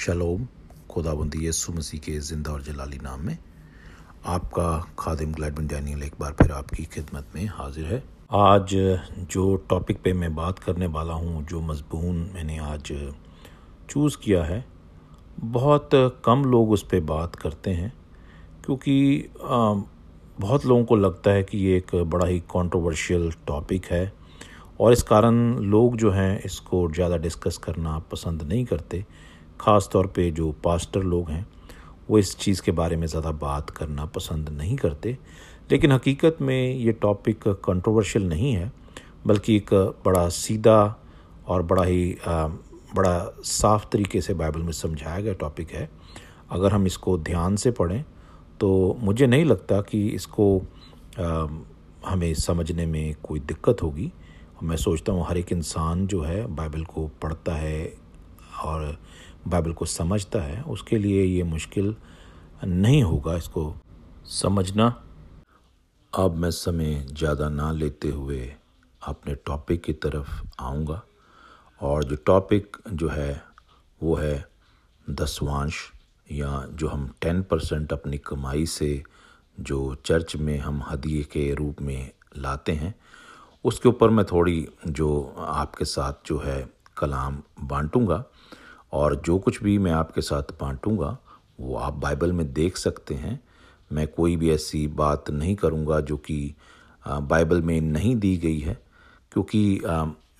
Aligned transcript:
शलोम, 0.00 0.46
खुदाबंदी 0.90 1.46
यसु 1.46 1.72
मसीह 1.72 2.00
के 2.00 2.18
ज़िंदा 2.20 2.52
और 2.52 2.62
जलाली 2.62 2.98
नाम 2.98 3.20
में। 3.20 3.36
आपका 4.26 4.68
खादिम 4.98 5.32
ग्लैडविन 5.32 5.66
डैनियल 5.66 6.02
एक 6.02 6.14
बार 6.20 6.32
फिर 6.32 6.52
आपकी 6.52 6.84
खिदमत 6.84 7.26
में 7.34 7.44
हाजिर 7.48 7.84
है। 7.86 8.02
आज 8.32 8.74
जो 9.30 9.54
टॉपिक 9.70 10.00
पे 10.02 10.12
मैं 10.14 10.34
बात 10.34 10.58
करने 10.58 10.86
वाला 10.88 11.14
हूँ, 11.14 11.44
जो 11.46 11.60
मजबून 11.62 12.16
मैंने 12.34 12.58
आज 12.60 12.92
चूज़ 13.90 14.16
किया 14.16 14.42
है, 14.44 14.64
बहुत 15.36 15.90
कम 16.24 16.44
लोग 16.46 16.70
उस 16.70 16.82
पर 16.84 17.00
बात 17.06 17.36
करते 17.36 17.70
हैं, 17.72 17.92
क्योंकि 18.64 19.28
बहुत 19.40 20.66
लोगों 20.66 20.84
को 20.84 20.96
लगता 20.96 21.30
है 21.30 21.42
कि 21.42 21.58
ये 21.58 21.76
एक 21.76 21.94
बड़ा 22.06 22.26
ही 22.26 22.40
कंट्रोवर्शियल 22.50 23.32
टॉपिक 23.46 23.86
है, 23.86 24.12
और 24.80 24.92
इस 24.92 25.02
कारण 25.04 25.54
लोग 25.70 25.96
जो 25.96 26.10
हैं 26.12 26.38
इसको 26.42 26.88
ज़्यादा 26.92 27.16
डिस्कस 27.18 27.56
करना 27.58 27.98
पसंद 28.12 28.42
नहीं 28.42 28.64
करते। 28.66 29.04
ख़ास 29.60 29.88
तौर 29.92 30.06
पे 30.06 30.30
जो 30.30 30.50
पास्टर 30.64 31.02
लोग 31.04 31.30
हैं 31.30 31.46
वो 32.08 32.18
इस 32.18 32.36
चीज़ 32.38 32.62
के 32.62 32.72
बारे 32.72 32.96
में 32.96 33.06
ज़्यादा 33.06 33.30
बात 33.40 33.70
करना 33.70 34.04
पसंद 34.06 34.48
नहीं 34.50 34.76
करते। 34.76 35.16
लेकिन 35.70 35.92
हकीकत 35.92 36.36
में 36.40 36.74
ये 36.74 36.92
टॉपिक 36.92 37.48
कंट्रोवर्शियल 37.64 38.28
नहीं 38.28 38.52
है 38.52 38.70
बल्कि 39.26 39.56
एक 39.56 39.74
बड़ा 40.04 40.28
सीधा 40.28 40.78
और 41.46 41.62
बड़ा 41.62 41.84
ही 41.84 42.16
बड़ा 42.26 43.18
साफ़ 43.44 43.84
तरीके 43.92 44.20
से 44.20 44.34
बाइबल 44.34 44.60
में 44.60 44.72
समझाया 44.72 45.20
गया 45.20 45.32
टॉपिक 45.40 45.70
है। 45.70 45.88
अगर 46.50 46.72
हम 46.72 46.86
इसको 46.86 47.16
ध्यान 47.20 47.56
से 47.56 47.70
पढ़ें 47.70 48.02
तो 48.60 48.96
मुझे 49.00 49.26
नहीं 49.26 49.44
लगता 49.44 49.80
कि 49.82 50.06
इसको 50.08 50.56
आ, 51.18 51.46
हमें 52.06 52.32
समझने 52.36 52.86
में 52.86 53.14
कोई 53.22 53.40
दिक्कत 53.40 53.82
होगी। 53.82 54.10
मैं 54.62 54.76
सोचता 54.76 55.12
हूँ 55.12 55.24
हर 55.26 55.38
एक 55.38 55.52
इंसान 55.52 56.06
जो 56.06 56.22
है 56.22 56.46
बाइबल 56.56 56.84
को 56.84 57.06
पढ़ता 57.22 57.54
है 57.54 57.92
और 58.64 58.98
बाइबल 59.48 59.72
को 59.72 59.84
समझता 59.86 60.40
है, 60.40 60.62
उसके 60.62 60.98
लिए 60.98 61.24
ये 61.24 61.42
मुश्किल 61.44 61.94
नहीं 62.64 63.02
होगा 63.02 63.36
इसको 63.36 63.74
समझना। 64.30 64.86
अब 66.12 66.34
मैं 66.34 66.50
समय 66.50 66.94
ज़्यादा 67.08 67.48
ना 67.48 67.70
लेते 67.72 68.08
हुए 68.08 68.52
अपने 69.02 69.34
टॉपिक 69.46 69.82
की 69.82 69.92
तरफ़ 69.94 70.30
आऊँगा 70.60 71.02
और 71.80 72.04
जो 72.04 72.16
टॉपिक 72.16 72.76
जो 72.88 73.08
है, 73.08 73.42
वो 74.00 74.14
है 74.16 74.48
दसवांश 75.06 75.74
या 76.32 76.64
जो 76.70 76.88
हम 76.88 77.08
टेन 77.20 77.42
परसेंट 77.42 77.92
अपनी 77.92 78.18
कमाई 78.18 78.66
से 78.66 79.02
जो 79.58 79.94
चर्च 80.04 80.36
में 80.36 80.58
हम 80.58 80.82
हदिये 80.90 81.22
के 81.22 81.52
रूप 81.54 81.80
में 81.82 82.10
लाते 82.36 82.72
हैं, 82.72 82.94
उसके 83.64 83.88
ऊपर 83.88 84.10
मैं 84.10 84.24
थोड़ी 84.24 84.66
जो 84.86 85.34
आपके 85.38 85.84
साथ 85.84 86.26
जो 86.26 86.38
है 86.38 86.68
कलाम 86.96 87.42
बांटूँगा। 87.62 88.24
और 88.92 89.16
जो 89.16 89.38
कुछ 89.38 89.62
भी 89.62 89.78
मैं 89.78 89.92
आपके 89.92 90.20
साथ 90.20 90.52
बांटूँगा, 90.60 91.16
वो 91.60 91.76
आप 91.76 91.94
बाइबल 91.94 92.32
में 92.32 92.52
देख 92.52 92.76
सकते 92.76 93.14
हैं। 93.14 93.40
मैं 93.92 94.06
कोई 94.08 94.36
भी 94.36 94.50
ऐसी 94.50 94.86
बात 94.88 95.30
नहीं 95.30 95.54
करूँगा 95.56 96.00
जो 96.00 96.16
कि 96.16 96.54
बाइबल 97.04 97.62
में 97.62 97.80
नहीं 97.80 98.14
दी 98.16 98.36
गई 98.36 98.58
है, 98.58 98.78
क्योंकि 99.32 99.80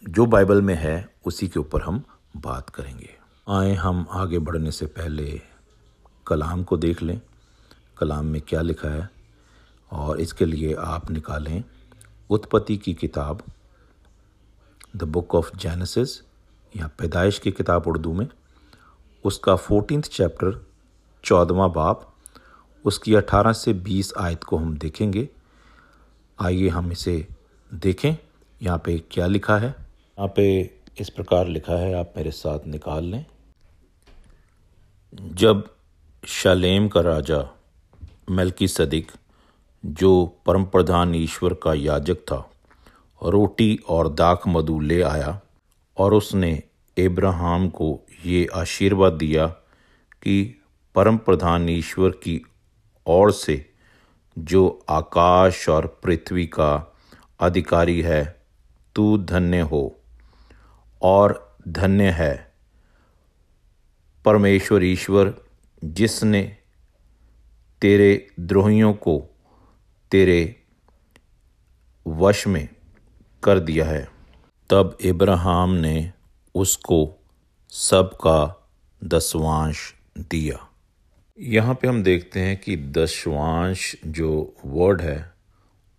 जो 0.04 0.26
बाइबल 0.26 0.62
में 0.62 0.74
है, 0.74 1.14
उसी 1.26 1.48
के 1.48 1.60
ऊपर 1.60 1.82
हम 1.82 2.02
बात 2.36 2.70
करेंगे। 2.70 3.10
आए, 3.48 3.74
हम 3.74 4.06
आगे 4.10 4.38
बढ़ने 4.38 4.70
से 4.72 4.86
पहले 4.86 5.40
कलाम 6.26 6.62
को 6.64 6.76
देख 6.76 7.02
लें। 7.02 7.20
कलाम 7.98 8.26
में 8.26 8.40
क्या 8.40 8.60
लिखा 8.60 8.88
है? 8.88 9.08
और 9.92 10.20
इसके 10.20 10.44
लिए 10.44 10.74
आप 10.74 11.10
निकालें 11.10 11.62
उत्पत्ति 12.30 12.76
की 12.76 12.94
किताब, 12.94 13.42
द 14.96 15.02
बुक 15.02 15.34
ऑफ़ 15.34 15.56
जेनेसिस, 15.56 16.18
या 16.74 16.90
पैदाइश 16.98 17.38
की 17.38 17.52
किताब 17.52 17.86
उर्दू 17.86 18.12
में। 18.12 18.28
उसका 19.24 19.56
फोर्टीन 19.56 20.00
चैप्टर 20.00 20.66
चौदवा 21.24 21.68
बाप, 21.68 22.14
उसकी 22.84 23.14
अठारह 23.14 23.52
से 23.52 23.72
बीस 23.72 24.12
आयत 24.18 24.44
को 24.44 24.56
हम 24.56 24.78
देखेंगे। 24.78 25.28
आइए 26.40 26.68
हम 26.68 26.92
इसे 26.92 27.26
देखें। 27.74 28.16
यहाँ 28.62 28.78
पे 28.78 28.98
क्या 29.10 29.26
लिखा 29.26 29.58
है? 29.58 29.68
यहाँ 29.68 30.28
पे 30.36 30.74
इस 30.98 31.10
प्रकार 31.10 31.48
लिखा 31.48 31.72
है, 31.72 31.94
आप 31.94 32.14
मेरे 32.16 32.30
साथ 32.30 32.58
निकाल 32.66 33.04
लें। 33.04 33.26
जब 35.14 35.68
शालेम 36.24 36.88
का 36.88 37.00
राजा 37.00 37.56
मलकी 38.30 38.68
सदिक 38.68 39.12
जो 39.86 40.36
परम 40.46 40.64
प्रधान 40.64 41.14
ईश्वर 41.14 41.54
का 41.54 41.74
याजक 41.74 42.14
था, 42.14 42.50
रोटी 43.26 43.80
और 43.88 44.08
दाख 44.08 44.42
मधु 44.46 44.80
ले 44.80 45.02
आया 45.02 45.40
और 45.98 46.14
उसने 46.14 46.62
इब्राहिम 46.96 47.68
को 47.68 48.00
ये 48.24 48.48
आशीर्वाद 48.54 49.12
दिया 49.12 49.46
कि 50.22 50.62
परम 50.94 51.16
प्रधान 51.18 51.68
ईश्वर 51.68 52.10
की 52.10 52.42
ओर 53.06 53.32
से 53.32 53.72
जो 54.38 54.84
आकाश 54.88 55.68
और 55.68 56.00
पृथ्वी 56.02 56.46
का 56.46 56.96
अधिकारी 57.40 58.00
है, 58.00 58.46
तू 58.94 59.18
धन्य 59.18 59.60
हो 59.60 60.00
और 61.02 61.58
धन्य 61.68 62.10
है। 62.10 62.52
परमेश्वर 64.24 64.84
ईश्वर, 64.84 65.34
जिसने 65.84 66.56
तेरे 67.80 68.30
द्रोहियों 68.40 68.92
को 68.92 69.22
तेरे 70.10 70.62
वश 72.06 72.46
में 72.46 72.68
कर 73.42 73.58
दिया 73.58 73.84
है। 73.84 74.08
तब 74.70 74.98
इब्राहिम 75.00 75.70
ने 75.70 76.12
उसको 76.54 77.14
सबका 77.70 78.68
दसवांश 79.04 79.94
दिया। 80.18 80.68
यहाँ 81.38 81.74
पे 81.74 81.88
हम 81.88 82.02
देखते 82.02 82.40
हैं 82.40 82.56
कि 82.56 82.76
दशवांश 82.76 83.96
जो 84.06 84.56
वर्ड 84.66 85.00
है, 85.00 85.32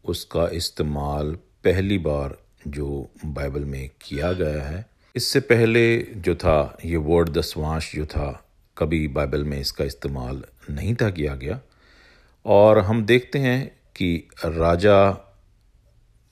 उसका 0.06 0.48
इस्तेमाल 0.48 1.32
पहली 1.36 1.98
बार 1.98 2.38
जो 2.68 3.10
बाइबल 3.26 3.66
में 3.66 3.90
किया 4.02 4.34
गया 4.34 4.64
है। 4.64 4.86
इससे 5.16 5.40
पहले 5.40 6.02
जो 6.02 6.36
था, 6.36 6.78
ये 6.86 6.98
वर्ड 6.98 7.30
दसवांश 7.30 7.96
जो 7.96 8.06
था, 8.06 8.46
कभी 8.78 9.08
बाइबल 9.08 9.44
में 9.44 9.60
इसका 9.60 9.86
इस्तेमाल 9.86 10.44
नहीं 10.70 10.96
था 10.96 11.10
किया 11.10 11.36
गया। 11.36 11.60
और 12.46 12.80
हम 12.80 13.06
देखते 13.06 13.40
हैं 13.40 13.68
कि 13.96 14.28
राजा 14.46 15.28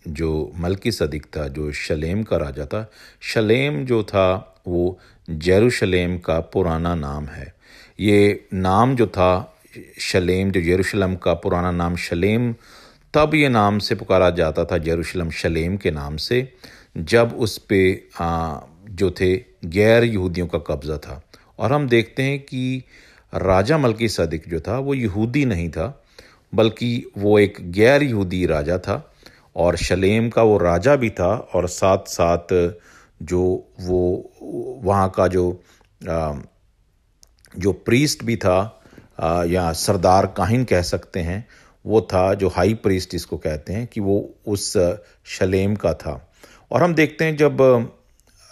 जो 0.07 0.51
मलकी 0.55 0.91
सदिक 0.91 1.25
था 1.37 1.47
जो 1.47 1.71
शलेम 1.71 2.23
का 2.23 2.37
राजा 2.37 2.65
था, 2.65 2.91
शलेम 3.21 3.85
जो 3.85 4.03
था, 4.03 4.55
वो 4.67 4.99
जेरूशलेम 5.29 6.17
का 6.17 6.39
पुराना 6.39 6.95
नाम 6.95 7.25
है। 7.25 7.53
ये 7.99 8.47
नाम 8.53 8.95
जो 8.95 9.07
था, 9.07 9.57
शलेम, 9.99 10.51
जो 10.51 10.61
जेरूशलम 10.61 11.15
का 11.15 11.33
पुराना 11.33 11.71
नाम 11.71 11.95
शलेम, 11.95 12.53
तब 13.13 13.35
ये 13.35 13.49
नाम 13.49 13.79
से 13.79 13.95
पुकारा 13.95 14.29
जाता 14.29 14.65
था, 14.65 14.77
जेरूशलम 14.77 15.29
शलेम 15.29 15.77
के 15.77 15.91
नाम 15.91 16.17
से, 16.17 16.53
जब 16.97 17.35
उस 17.37 17.57
पे 17.57 18.07
जो 18.21 19.11
थे, 19.11 19.35
गैर 19.65 20.03
यहूदियों 20.03 20.47
का 20.47 20.59
कब्ज़ा 20.59 20.97
था। 20.97 21.21
और 21.59 21.73
हम 21.73 21.87
देखते 21.87 22.23
हैं 22.23 22.39
कि 22.39 22.83
राजा 23.33 23.77
मलकी 23.77 24.07
सदिक 24.09 24.43
जो 24.47 24.59
था, 24.59 24.77
वो 24.77 24.93
यहूदी 24.93 25.45
नहीं 25.45 25.69
था, 25.69 26.03
बल्कि 26.55 27.05
वो 27.17 27.39
एक 27.39 27.57
गैर 27.61 28.03
यहूदी 28.03 28.45
राजा 28.45 28.77
था। 28.77 29.08
और 29.55 29.75
शलेम 29.75 30.29
का 30.29 30.43
वो 30.43 30.57
राजा 30.57 30.95
भी 30.95 31.09
था 31.09 31.35
और 31.35 31.67
साथ 31.67 31.97
साथ 31.97 32.73
जो 33.23 33.67
वो 33.81 34.31
वहाँ 34.83 35.09
का 35.09 35.27
जो 35.27 35.63
आ, 36.09 36.33
जो 37.57 37.73
प्रीस्ट 37.73 38.23
भी 38.23 38.37
था 38.37 38.81
आ, 39.19 39.43
या 39.43 39.73
सरदार 39.73 40.25
काहिन 40.25 40.63
कह 40.63 40.81
सकते 40.81 41.19
हैं 41.19 41.47
वो 41.85 42.01
था 42.01 42.33
जो 42.33 42.47
हाई 42.49 42.73
प्रीस्ट 42.73 43.15
इसको 43.15 43.37
कहते 43.37 43.73
हैं 43.73 43.87
कि 43.87 43.99
वो 43.99 44.35
उस 44.47 44.77
शलेम 45.25 45.75
का 45.75 45.93
था। 45.93 46.31
और 46.71 46.83
हम 46.83 46.95
देखते 46.95 47.25
हैं 47.25 47.37
जब 47.37 47.61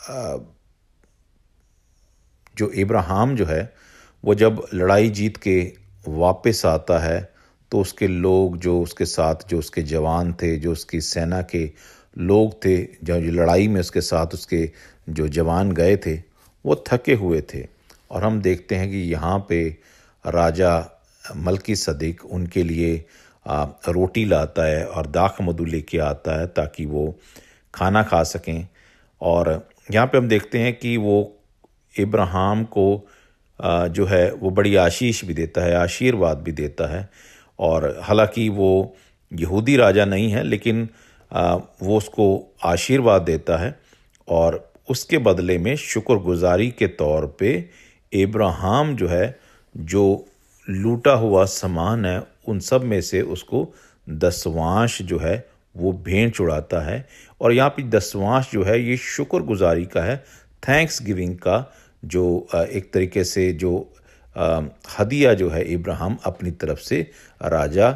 आ, 0.10 0.38
जो 2.58 2.70
इब्राहिम 2.70 3.36
जो 3.36 3.46
है 3.46 3.74
वो 4.26 4.36
जब 4.36 4.68
लड़ाई 4.74 5.10
जीत 5.10 5.38
के 5.38 5.74
वापस 6.08 6.66
आता 6.66 7.00
है 7.00 7.34
तो 7.72 7.80
उसके 7.82 8.08
लोग 8.08 8.58
जो 8.58 8.80
उसके 8.82 9.06
साथ, 9.06 9.48
जो 9.50 9.60
उसके 9.60 9.82
जवान 9.84 10.34
थे, 10.34 10.56
जो 10.58 10.72
उसकी 10.72 11.02
सेना 11.02 11.42
के 11.42 11.70
लोग 12.18 12.54
थे, 12.66 12.78
जो 13.04 13.20
लड़ाई 13.32 13.68
में 13.68 13.80
उसके 13.82 14.02
साथ 14.02 14.34
उसके 14.34 14.70
जो 15.10 15.28
जवान 15.30 15.72
गए 15.72 15.98
थे, 15.98 16.16
वो 16.66 16.84
थके 16.88 17.14
हुए 17.14 17.42
थे। 17.54 17.66
और 18.12 18.24
हम 18.24 18.42
देखते 18.42 18.76
हैं 18.76 18.90
कि 18.90 18.98
यहाँ 19.12 19.46
पे 19.50 19.68
राजा 20.26 20.74
मलकी 21.36 21.76
सदीक 21.76 22.26
उनके 22.26 22.64
लिए 22.64 22.96
रोटी 23.46 24.24
लाता 24.26 24.66
है 24.66 24.86
और 24.86 25.08
दाख 25.08 25.38
मधु 25.42 25.66
लेके 25.66 25.98
आता 26.00 26.40
है 26.40 26.48
ताकि 26.48 26.86
वो 26.86 27.14
खाना 27.74 28.04
खा 28.04 28.24
सकें। 28.24 28.68
और 29.22 29.70
यहाँ 29.92 30.08
पे 30.08 30.18
हम 30.18 30.28
देखते 30.28 30.60
हैं 30.60 30.74
कि 30.80 30.96
वो 30.98 31.18
इब्राहिम 31.96 32.64
को 32.64 33.08
जो 33.60 34.06
है, 34.06 34.32
वो 34.32 34.50
बड़ी 34.50 34.76
आशीष 34.76 35.24
भी 35.26 35.34
देता 35.34 35.62
है, 35.62 35.76
आशीर्वाद 35.76 36.42
भी 36.42 36.52
देता 36.52 36.88
है। 36.88 37.10
और 37.60 38.00
हालाँकि 38.04 38.48
वो 38.50 38.96
यहूदी 39.32 39.76
राजा 39.78 40.06
नहीं 40.06 40.32
है, 40.32 40.44
लेकिन 40.44 40.88
वो 41.34 41.98
उसको 41.98 42.56
आशीर्वाद 42.64 43.22
देता 43.22 43.58
है 43.58 43.80
और 44.28 44.72
उसके 44.90 45.18
बदले 45.18 45.58
में 45.58 45.76
शुक्रगुजारी 45.76 46.70
के 46.72 46.88
तौर 46.88 47.26
पे 47.40 47.70
इब्राहिम 48.14 48.96
जो 48.96 49.08
है, 49.08 49.40
जो 49.78 50.26
लूटा 50.68 51.14
हुआ 51.14 51.44
सामान 51.46 52.06
है, 52.06 52.22
उन 52.48 52.60
सब 52.60 52.84
में 52.84 53.02
से 53.02 53.22
उसको 53.22 53.68
दसवांश 54.08 55.02
जो 55.02 55.18
है, 55.20 55.48
वो 55.76 55.92
भेंट 55.94 56.36
चुड़ाता 56.36 56.80
है। 56.82 57.08
और 57.42 57.54
यहाँ 57.54 57.70
पे 57.70 57.84
दसवांश 57.84 58.50
जो 58.52 58.64
है, 58.64 58.80
ये 58.82 58.98
शुक्रगुजारी 58.98 59.86
का 59.86 60.04
है 60.04 60.18
थैंक्स 60.64 61.02
गिविंग 61.04 61.36
का, 61.38 61.74
जो 62.06 62.48
एक 62.54 62.92
तरीके 62.94 63.24
से 63.24 63.52
जो 63.54 63.72
हदिया 65.00 65.34
जो 65.34 65.50
है 65.50 65.64
इब्राहिम 65.74 66.18
अपनी 66.26 66.52
तरफ़ 66.54 66.80
से 66.80 67.02
राजा 67.44 67.90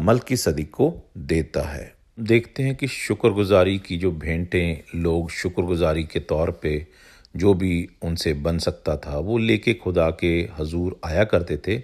मलकी 0.00 0.36
सदी 0.36 0.64
को 0.64 0.94
देता 1.18 1.62
है। 1.62 1.92
देखते 2.18 2.62
हैं 2.62 2.74
कि 2.76 2.86
शुक्रगुजारी 2.88 3.78
की 3.78 3.96
जो 3.96 4.10
भेंटें 4.12 5.00
लोग 5.00 5.30
शुक्रगुजारी 5.30 6.04
के 6.04 6.20
तौर 6.22 6.50
पे 6.62 6.86
जो 7.34 7.54
भी 7.54 7.88
उनसे 8.02 8.32
बन 8.34 8.58
सकता 8.58 8.96
था, 8.96 9.18
वो 9.18 9.38
लेके 9.38 9.74
खुदा 9.74 10.08
के 10.20 10.34
हजूर 10.58 11.00
आया 11.04 11.24
करते 11.24 11.56
थे। 11.66 11.82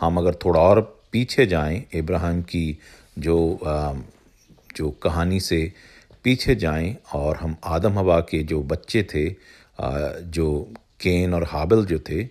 हम 0.00 0.18
अगर 0.18 0.34
थोड़ा 0.34 0.60
और 0.60 0.80
पीछे 1.12 1.46
जाएँ, 1.46 1.84
इब्राहिम 1.94 2.42
की 2.42 2.78
जो 3.18 3.58
जो 4.76 4.90
कहानी 5.02 5.40
से 5.40 5.72
पीछे 6.24 6.54
जाएँ 6.54 6.96
और 7.14 7.36
हम 7.36 7.56
आदम 7.64 7.98
हवा 7.98 8.20
के 8.20 8.42
जो 8.42 8.62
बच्चे 8.62 9.02
थे 9.14 9.28
जो 10.30 10.48
केन 11.00 11.34
और 11.34 11.44
हाबिल 11.44 11.84
जो 11.86 11.98
थे 12.08 12.22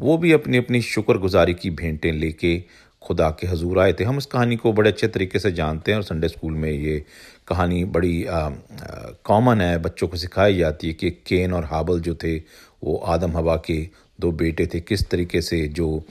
वो 0.00 0.16
भी 0.18 0.32
अपनी 0.32 0.56
अपनी 0.56 0.80
शुक्रगुजारी 0.82 1.54
की 1.54 1.70
भेंटें 1.70 2.12
लेके 2.12 2.62
खुदा 3.02 3.28
के 3.30 3.46
हजूर 3.46 3.78
आए 3.78 3.92
थे। 3.92 4.04
हम 4.04 4.18
इस 4.18 4.26
कहानी 4.26 4.56
को 4.56 4.72
बड़े 4.72 4.90
अच्छे 4.90 5.08
तरीके 5.08 5.38
से 5.38 5.52
जानते 5.52 5.92
हैं 5.92 5.98
और 5.98 6.04
संडे 6.04 6.28
स्कूल 6.28 6.52
में 6.52 6.70
ये 6.70 7.04
कहानी 7.48 7.84
बड़ी 7.84 8.24
कॉमन 8.28 9.60
है। 9.60 9.78
बच्चों 9.78 10.08
को 10.08 10.16
सिखाई 10.16 10.56
जाती 10.56 10.86
है 10.86 10.94
कि 10.94 11.10
केन 11.10 11.52
और 11.52 11.64
हाबल 11.64 12.00
जो 12.00 12.14
थे 12.14 12.36
वो 12.84 12.96
आदम 13.06 13.36
हवा 13.36 13.56
के 13.56 13.78
दो 14.20 14.30
बेटे 14.32 14.66
थे। 14.66 14.80
किस 14.80 15.08
तरीके 15.10 15.40
से 15.42 15.66
जो 15.68 16.02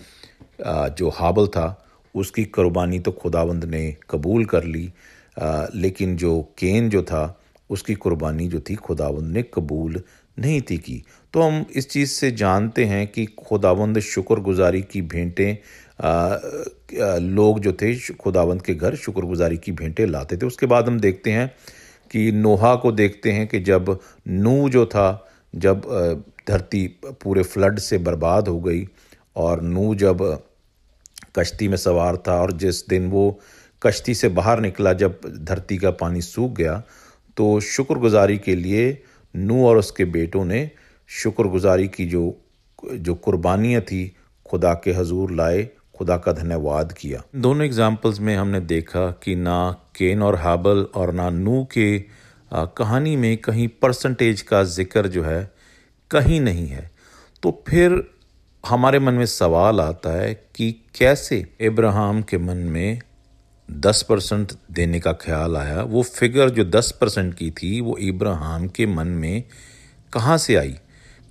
आ, 0.65 0.87
जो 0.87 1.09
हाबल 1.09 1.47
था 1.47 1.85
उसकी 2.15 2.43
कुर्बानी 2.45 2.99
तो 2.99 3.11
खुदावंद 3.11 3.65
ने 3.65 3.95
कबूल 4.09 4.45
कर 4.45 4.63
ली। 4.63 4.91
आ, 5.37 5.65
लेकिन 5.75 6.15
जो 6.17 6.41
केन 6.57 6.89
जो 6.89 7.03
था 7.03 7.38
उसकी 7.69 7.93
कुर्बानी 7.95 8.47
जो 8.47 8.59
थी 8.59 8.75
खुदावंद 8.75 9.33
ने 9.33 9.43
कबूल 9.53 10.01
नहीं 10.37 10.61
थी 10.61 10.77
की। 10.77 11.03
तो 11.33 11.41
हम 11.41 11.65
इस 11.75 11.89
चीज़ 11.89 12.09
से 12.09 12.31
जानते 12.31 12.85
हैं 12.85 13.07
कि 13.07 13.25
खुदावंद 13.39 13.99
शुक्रगुजारी 13.99 14.81
की 14.81 15.01
भेंटें 15.01 15.57
लोग 17.19 17.59
जो 17.59 17.73
थे 17.73 17.93
खुदावंद 18.13 18.61
के 18.61 18.73
घर 18.75 18.95
शुक्रगुजारी 18.95 19.57
की 19.57 19.71
भेंटें 19.71 20.05
लाते 20.05 20.37
थे। 20.37 20.45
उसके 20.45 20.65
बाद 20.65 20.87
हम 20.87 20.99
देखते 20.99 21.31
हैं 21.31 21.51
कि 22.11 22.31
नोहा 22.31 22.75
को 22.75 22.91
देखते 22.91 23.31
हैं 23.31 23.47
कि 23.47 23.59
जब 23.59 23.97
नू 24.27 24.69
जो 24.69 24.85
था, 24.85 25.29
जब 25.55 25.81
धरती 26.49 26.87
पूरे 27.05 27.43
फ्लड 27.43 27.79
से 27.79 27.97
बर्बाद 27.97 28.47
हो 28.47 28.59
गई 28.61 28.87
और 29.35 29.61
नू 29.61 29.93
जब 29.95 30.21
कश्ती 31.35 31.67
में 31.67 31.77
सवार 31.77 32.17
था 32.17 32.39
और 32.41 32.51
जिस 32.53 32.87
दिन 32.87 33.09
वो 33.09 33.39
कश्ती 33.81 34.15
से 34.15 34.29
बाहर 34.29 34.59
निकला, 34.59 34.93
जब 34.93 35.19
धरती 35.39 35.77
का 35.77 35.91
पानी 35.91 36.21
सूख 36.21 36.51
गया 36.51 36.81
तो 37.39 37.59
शुक्रगुजारी 37.61 38.37
के 38.37 38.55
लिए 38.55 38.85
नू 39.35 39.65
और 39.65 39.77
उसके 39.77 40.05
बेटों 40.13 40.45
ने 40.45 40.69
शुक्रगुजारी 41.09 41.87
की 41.87 42.05
जो 42.05 42.23
जो 42.85 43.13
कुर्बानियाँ 43.15 43.81
थी 43.81 44.01
खुदा 44.45 44.73
के 44.83 44.91
हजूर 44.91 45.31
लाए 45.31 45.63
खुदा 45.97 46.17
का 46.17 46.31
धन्यवाद 46.31 46.91
किया। 46.91 47.21
दोनों 47.35 47.65
एग्जाम्पल्स 47.65 48.19
में 48.19 48.35
हमने 48.35 48.59
देखा 48.61 49.09
कि 49.23 49.35
ना 49.35 49.59
केन 49.95 50.21
और 50.23 50.35
हाबल 50.35 50.85
और 50.95 51.13
ना 51.13 51.29
नू 51.29 51.63
के 51.73 51.89
आ, 52.51 52.65
कहानी 52.65 53.15
में 53.15 53.37
कहीं 53.37 53.67
परसेंटेज 53.81 54.41
का 54.41 54.63
ज़िक्र 54.63 55.07
जो 55.07 55.23
है 55.23 55.51
कहीं 56.11 56.39
नहीं 56.41 56.67
है। 56.67 56.89
तो 57.43 57.63
फिर 57.67 58.03
हमारे 58.63 58.99
मन 58.99 59.13
में 59.13 59.25
सवाल 59.25 59.81
आता 59.81 60.11
है 60.11 60.33
कि 60.55 60.71
कैसे 60.97 61.45
इब्राहिम 61.61 62.21
के 62.21 62.37
मन 62.37 62.57
में 62.73 63.01
दस 63.71 64.05
परसेंट 64.09 64.51
देने 64.71 64.99
का 64.99 65.11
ख्याल 65.13 65.57
आया। 65.57 65.81
वो 65.81 66.03
फिगर 66.03 66.49
जो 66.49 66.63
दस 66.63 66.97
परसेंट 67.01 67.33
की 67.33 67.51
थी, 67.51 67.81
वो 67.81 67.97
इब्राहिम 67.97 68.67
के 68.67 68.85
मन 68.85 69.07
में 69.07 69.43
कहाँ 70.13 70.37
से 70.37 70.55
आई? 70.55 70.71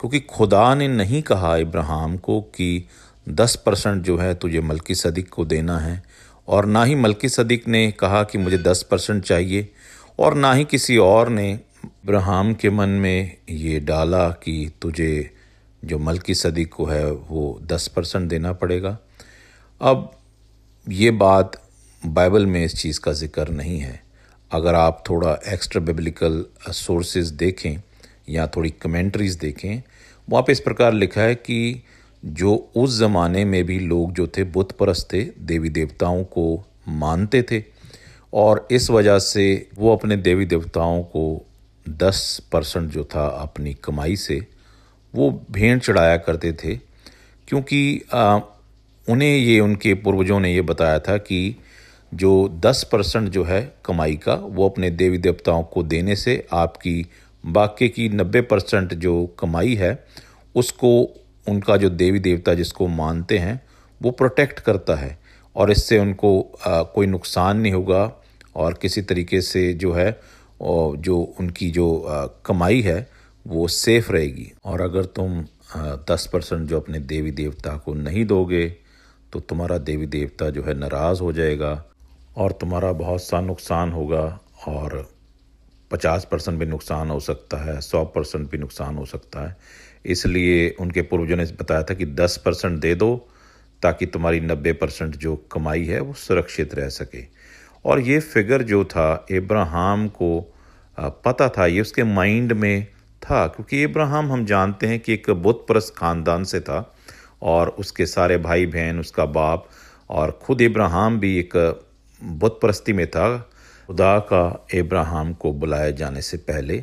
क्योंकि 0.00 0.20
खुदा 0.20 0.74
ने 0.74 0.88
नहीं 0.88 1.22
कहा 1.22 1.56
इब्राहिम 1.56 2.16
को 2.16 2.40
कि 2.40 2.84
दस 3.28 3.56
परसेंट 3.56 4.02
जो 4.02 4.18
है 4.18 4.34
तुझे 4.34 4.60
मलकी 4.60 4.94
सदीक 4.94 5.28
को 5.28 5.44
देना 5.44 5.78
है, 5.78 6.02
और 6.48 6.66
ना 6.66 6.84
ही 6.84 6.94
मलकी 6.94 7.28
सदीक 7.28 7.68
ने 7.68 7.90
कहा 7.90 8.22
कि 8.22 8.38
मुझे 8.38 8.58
दस 8.58 8.86
परसेंट 8.90 9.24
चाहिए, 9.24 9.68
और 10.18 10.34
ना 10.34 10.52
ही 10.52 10.64
किसी 10.64 10.96
और 10.96 11.28
ने 11.28 11.60
इब्राहिम 11.84 12.54
के 12.54 12.70
मन 12.70 12.88
में 12.88 13.36
ये 13.50 13.80
डाला 13.80 14.28
कि 14.28 14.72
तुझे 14.82 15.30
जो 15.84 15.98
मलकी 15.98 16.34
सदीक 16.34 16.72
को 16.74 16.86
है 16.86 17.10
वो 17.10 17.60
दस 17.66 17.88
परसेंट 17.88 18.28
देना 18.28 18.52
पड़ेगा। 18.52 18.98
अब 19.80 20.10
ये 20.88 21.10
बात 21.10 21.62
बाइबल 22.02 22.46
में 22.46 22.64
इस 22.64 22.74
चीज़ 22.74 23.00
का 23.00 23.12
ज़िक्र 23.12 23.48
नहीं 23.48 23.78
है। 23.78 24.00
अगर 24.50 24.74
आप 24.74 25.02
थोड़ा 25.08 25.32
एक्स्ट्रा 25.48 25.80
बिब्लिकल 25.82 26.44
सोर्सेज 26.68 27.28
देखें 27.28 27.76
या 28.30 28.46
थोड़ी 28.46 28.70
कमेंट्रीज़ 28.82 29.38
देखें 29.38 29.82
वहाँ 30.28 30.42
पे 30.42 30.52
इस 30.52 30.60
प्रकार 30.60 30.92
लिखा 30.92 31.20
है 31.20 31.34
कि 31.34 31.82
जो 32.24 32.54
उस 32.76 32.98
ज़माने 32.98 33.44
में 33.44 33.64
भी 33.64 33.78
लोग 33.78 34.12
जो 34.12 34.26
थे 34.26 34.44
बुत 34.44 34.72
परस्त 34.72 35.08
थे 35.12 35.22
देवी 35.40 35.68
देवताओं 35.68 36.24
को 36.24 36.64
मानते 36.88 37.42
थे 37.42 37.62
और 38.32 38.66
इस 38.70 38.90
वजह 38.90 39.18
से 39.18 39.46
वो 39.78 39.96
अपने 39.96 40.16
देवी 40.16 40.46
देवताओं 40.46 41.02
को 41.02 41.46
दस 41.88 42.42
परसेंट 42.52 42.90
जो 42.90 43.04
था 43.04 43.26
अपनी 43.42 43.74
कमाई 43.74 44.16
से 44.16 44.40
वो 45.14 45.30
भेंट 45.50 45.82
चढ़ाया 45.82 46.16
करते 46.16 46.52
थे। 46.52 46.76
क्योंकि 47.48 48.02
आ, 48.12 48.38
उन्हें 49.08 49.36
ये 49.36 49.60
उनके 49.60 49.94
पूर्वजों 49.94 50.40
ने 50.40 50.54
ये 50.54 50.62
बताया 50.62 50.98
था 50.98 51.16
कि 51.18 51.56
जो 52.12 52.48
दस 52.64 52.88
परसेंट 52.92 53.28
जो 53.28 53.44
है 53.44 53.60
कमाई 53.84 54.16
का 54.16 54.34
वो 54.34 54.68
अपने 54.68 54.90
देवी 54.90 55.18
देवताओं 55.18 55.62
को 55.62 55.82
देने 55.82 56.16
से 56.16 56.46
आपकी 56.52 57.06
बाकी 57.44 57.88
की 57.88 58.08
नब्बे 58.08 58.40
परसेंट 58.42 58.94
जो 58.94 59.26
कमाई 59.38 59.74
है 59.74 59.92
उसको 60.54 60.90
उनका 61.46 61.76
जो 61.76 61.90
देवी 61.90 62.18
देवता 62.18 62.54
जिसको 62.54 62.86
मानते 62.86 63.38
हैं 63.38 63.60
वो 64.00 64.10
प्रोटेक्ट 64.10 64.60
करता 64.60 64.94
है। 64.94 65.18
और 65.56 65.70
इससे 65.70 65.98
उनको 65.98 66.40
आ, 66.66 66.82
कोई 66.82 67.06
नुकसान 67.06 67.60
नहीं 67.60 67.72
होगा 67.72 68.12
और 68.56 68.74
किसी 68.74 69.02
तरीके 69.02 69.40
से 69.40 69.72
जो 69.74 69.92
है 69.92 70.10
जो 70.62 71.16
उनकी 71.40 71.70
जो 71.70 72.00
आ, 72.00 72.26
कमाई 72.46 72.80
है 72.80 73.08
वो 73.46 73.66
सेफ़ 73.68 74.10
रहेगी। 74.12 74.52
और 74.64 74.80
अगर 74.80 75.04
तुम 75.04 75.44
दस 76.10 76.28
परसेंट 76.32 76.68
जो 76.68 76.80
अपने 76.80 76.98
देवी 76.98 77.30
देवता 77.30 77.76
को 77.76 77.94
नहीं 77.94 78.24
दोगे 78.26 78.66
तो 79.32 79.40
तुम्हारा 79.40 79.78
देवी 79.78 80.06
देवता 80.06 80.50
जो 80.50 80.62
है 80.62 80.78
नाराज़ 80.78 81.20
हो 81.20 81.32
जाएगा। 81.32 81.72
और 82.38 82.52
तुम्हारा 82.52 82.92
बहुत 82.94 83.22
सा 83.22 83.40
नुकसान 83.40 83.92
होगा 83.92 84.24
और 84.68 85.06
पचास 85.90 86.26
परसेंट 86.30 86.58
भी 86.58 86.66
नुकसान 86.66 87.10
हो 87.10 87.18
सकता 87.20 87.56
है, 87.56 87.80
सौ 87.80 88.04
परसेंट 88.06 88.50
भी 88.50 88.58
नुकसान 88.58 88.96
हो 88.96 89.04
सकता 89.06 89.40
है। 89.40 89.56
इसलिए 90.06 90.68
उनके 90.80 91.02
पूर्वजों 91.02 91.36
ने 91.36 91.44
बताया 91.54 91.82
था 91.82 91.94
कि 91.94 92.06
दस 92.06 92.36
परसेंट 92.44 92.78
दे 92.80 92.94
दो 92.94 93.16
ताकि 93.82 94.06
तुम्हारी 94.06 94.40
नब्बे 94.40 94.72
परसेंट 94.74 95.16
जो 95.16 95.34
कमाई 95.52 95.84
है 95.84 96.00
वो 96.00 96.12
सुरक्षित 96.16 96.74
रह 96.74 96.88
सके। 96.90 97.24
और 97.84 98.00
ये 98.00 98.18
फिगर 98.20 98.62
जो 98.64 98.84
था 98.86 99.26
इब्राहम 99.30 100.06
को 100.10 100.30
पता 100.98 101.48
था, 101.48 101.66
ये 101.66 101.80
उसके 101.80 102.04
माइंड 102.04 102.52
में 102.52 102.86
था, 103.22 103.46
क्योंकि 103.46 103.82
इब्राहम 103.82 104.32
हम 104.32 104.44
जानते 104.44 104.86
हैं 104.86 105.00
कि 105.00 105.12
एक 105.14 105.30
बुत 105.32 105.64
परस्त 105.68 105.94
ख़ानदान 105.96 106.44
से 106.44 106.60
था 106.60 106.94
और 107.42 107.68
उसके 107.78 108.06
सारे 108.06 108.38
भाई 108.38 108.66
बहन 108.68 109.00
उसका 109.00 109.24
बाप 109.26 109.68
और 110.10 110.38
ख़ुद 110.44 110.60
इब्राहम 110.60 111.18
भी 111.20 111.38
एक 111.38 111.56
बुत 112.20 112.58
परस्ती 112.62 112.92
में 112.92 113.06
था। 113.06 113.38
खुदा 113.88 114.18
का 114.28 114.66
इब्राहिम 114.74 115.32
को 115.34 115.52
बुलाए 115.54 115.92
जाने 115.92 116.22
से 116.22 116.36
पहले 116.38 116.82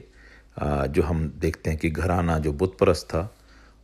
जो 0.58 1.04
हम 1.04 1.28
देखते 1.40 1.70
हैं 1.70 1.80
कि 1.80 1.90
घराना 1.92 2.38
जो 2.40 2.52
बुत 2.54 2.78
परस्त 2.80 3.06
था 3.08 3.30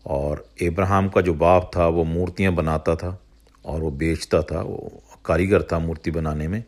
और 0.06 0.46
इब्राहिम 0.62 1.10
का 1.10 1.22
जो 1.22 1.34
बाप 1.36 1.70
था, 1.76 1.88
वो 1.88 2.04
मूर्तियाँ 2.04 2.54
बनाता 2.54 2.96
था 2.96 3.18
और 3.66 3.80
वो 3.82 3.92
बेचता 3.94 4.42
था, 4.42 4.62
वो 4.62 5.02
कारीगर 5.26 5.62
था 5.62 5.80
मूर्ति 5.80 6.12
बनाने 6.12 6.48
में। 6.48 6.64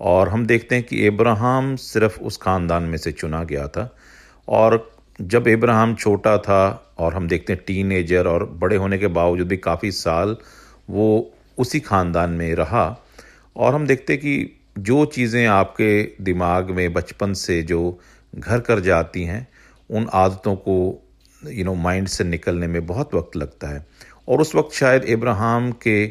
और 0.00 0.28
हम 0.28 0.46
देखते 0.46 0.74
हैं 0.74 0.84
कि 0.84 1.06
इब्राहिम 1.06 1.74
सिर्फ़ 1.78 2.20
उस 2.20 2.36
ख़ानदान 2.42 2.82
में 2.82 2.96
से 2.98 3.12
चुना 3.12 3.42
गया 3.44 3.66
था। 3.68 3.88
और 4.48 4.90
जब 5.20 5.48
इब्राहिम 5.48 5.94
छोटा 5.94 6.36
था 6.38 6.94
और 6.98 7.14
हम 7.14 7.28
देखते 7.28 7.52
हैं 7.52 7.62
टीन 7.66 7.92
एजर 7.92 8.26
और 8.26 8.44
बड़े 8.60 8.76
होने 8.76 8.98
के 8.98 9.06
बावजूद 9.08 9.48
भी 9.48 9.56
काफ़ी 9.58 9.90
साल 9.92 10.36
वो 10.90 11.08
उसी 11.58 11.80
ख़ानदान 11.80 12.30
में 12.30 12.54
रहा 12.54 12.84
और 13.56 13.74
हम 13.74 13.86
देखते 13.86 14.16
कि 14.16 14.60
जो 14.78 15.04
चीज़ें 15.04 15.46
आपके 15.46 16.02
दिमाग 16.20 16.70
में, 16.70 16.92
बचपन 16.92 17.32
से 17.32 17.62
जो 17.62 17.98
घर 18.34 18.60
कर 18.60 18.80
जाती 18.80 19.24
हैं, 19.24 19.46
उन 19.90 20.08
आदतों 20.12 20.54
को 20.56 20.76
यू 21.42 21.64
नो 21.64 21.74
माइंड 21.74 22.08
से 22.08 22.24
निकलने 22.24 22.66
में 22.66 22.86
बहुत 22.86 23.14
वक्त 23.14 23.36
लगता 23.36 23.68
है। 23.68 23.86
और 24.28 24.40
उस 24.40 24.54
वक्त 24.54 24.74
शायद 24.74 25.04
इब्राहिम 25.04 25.70
के 25.72 26.04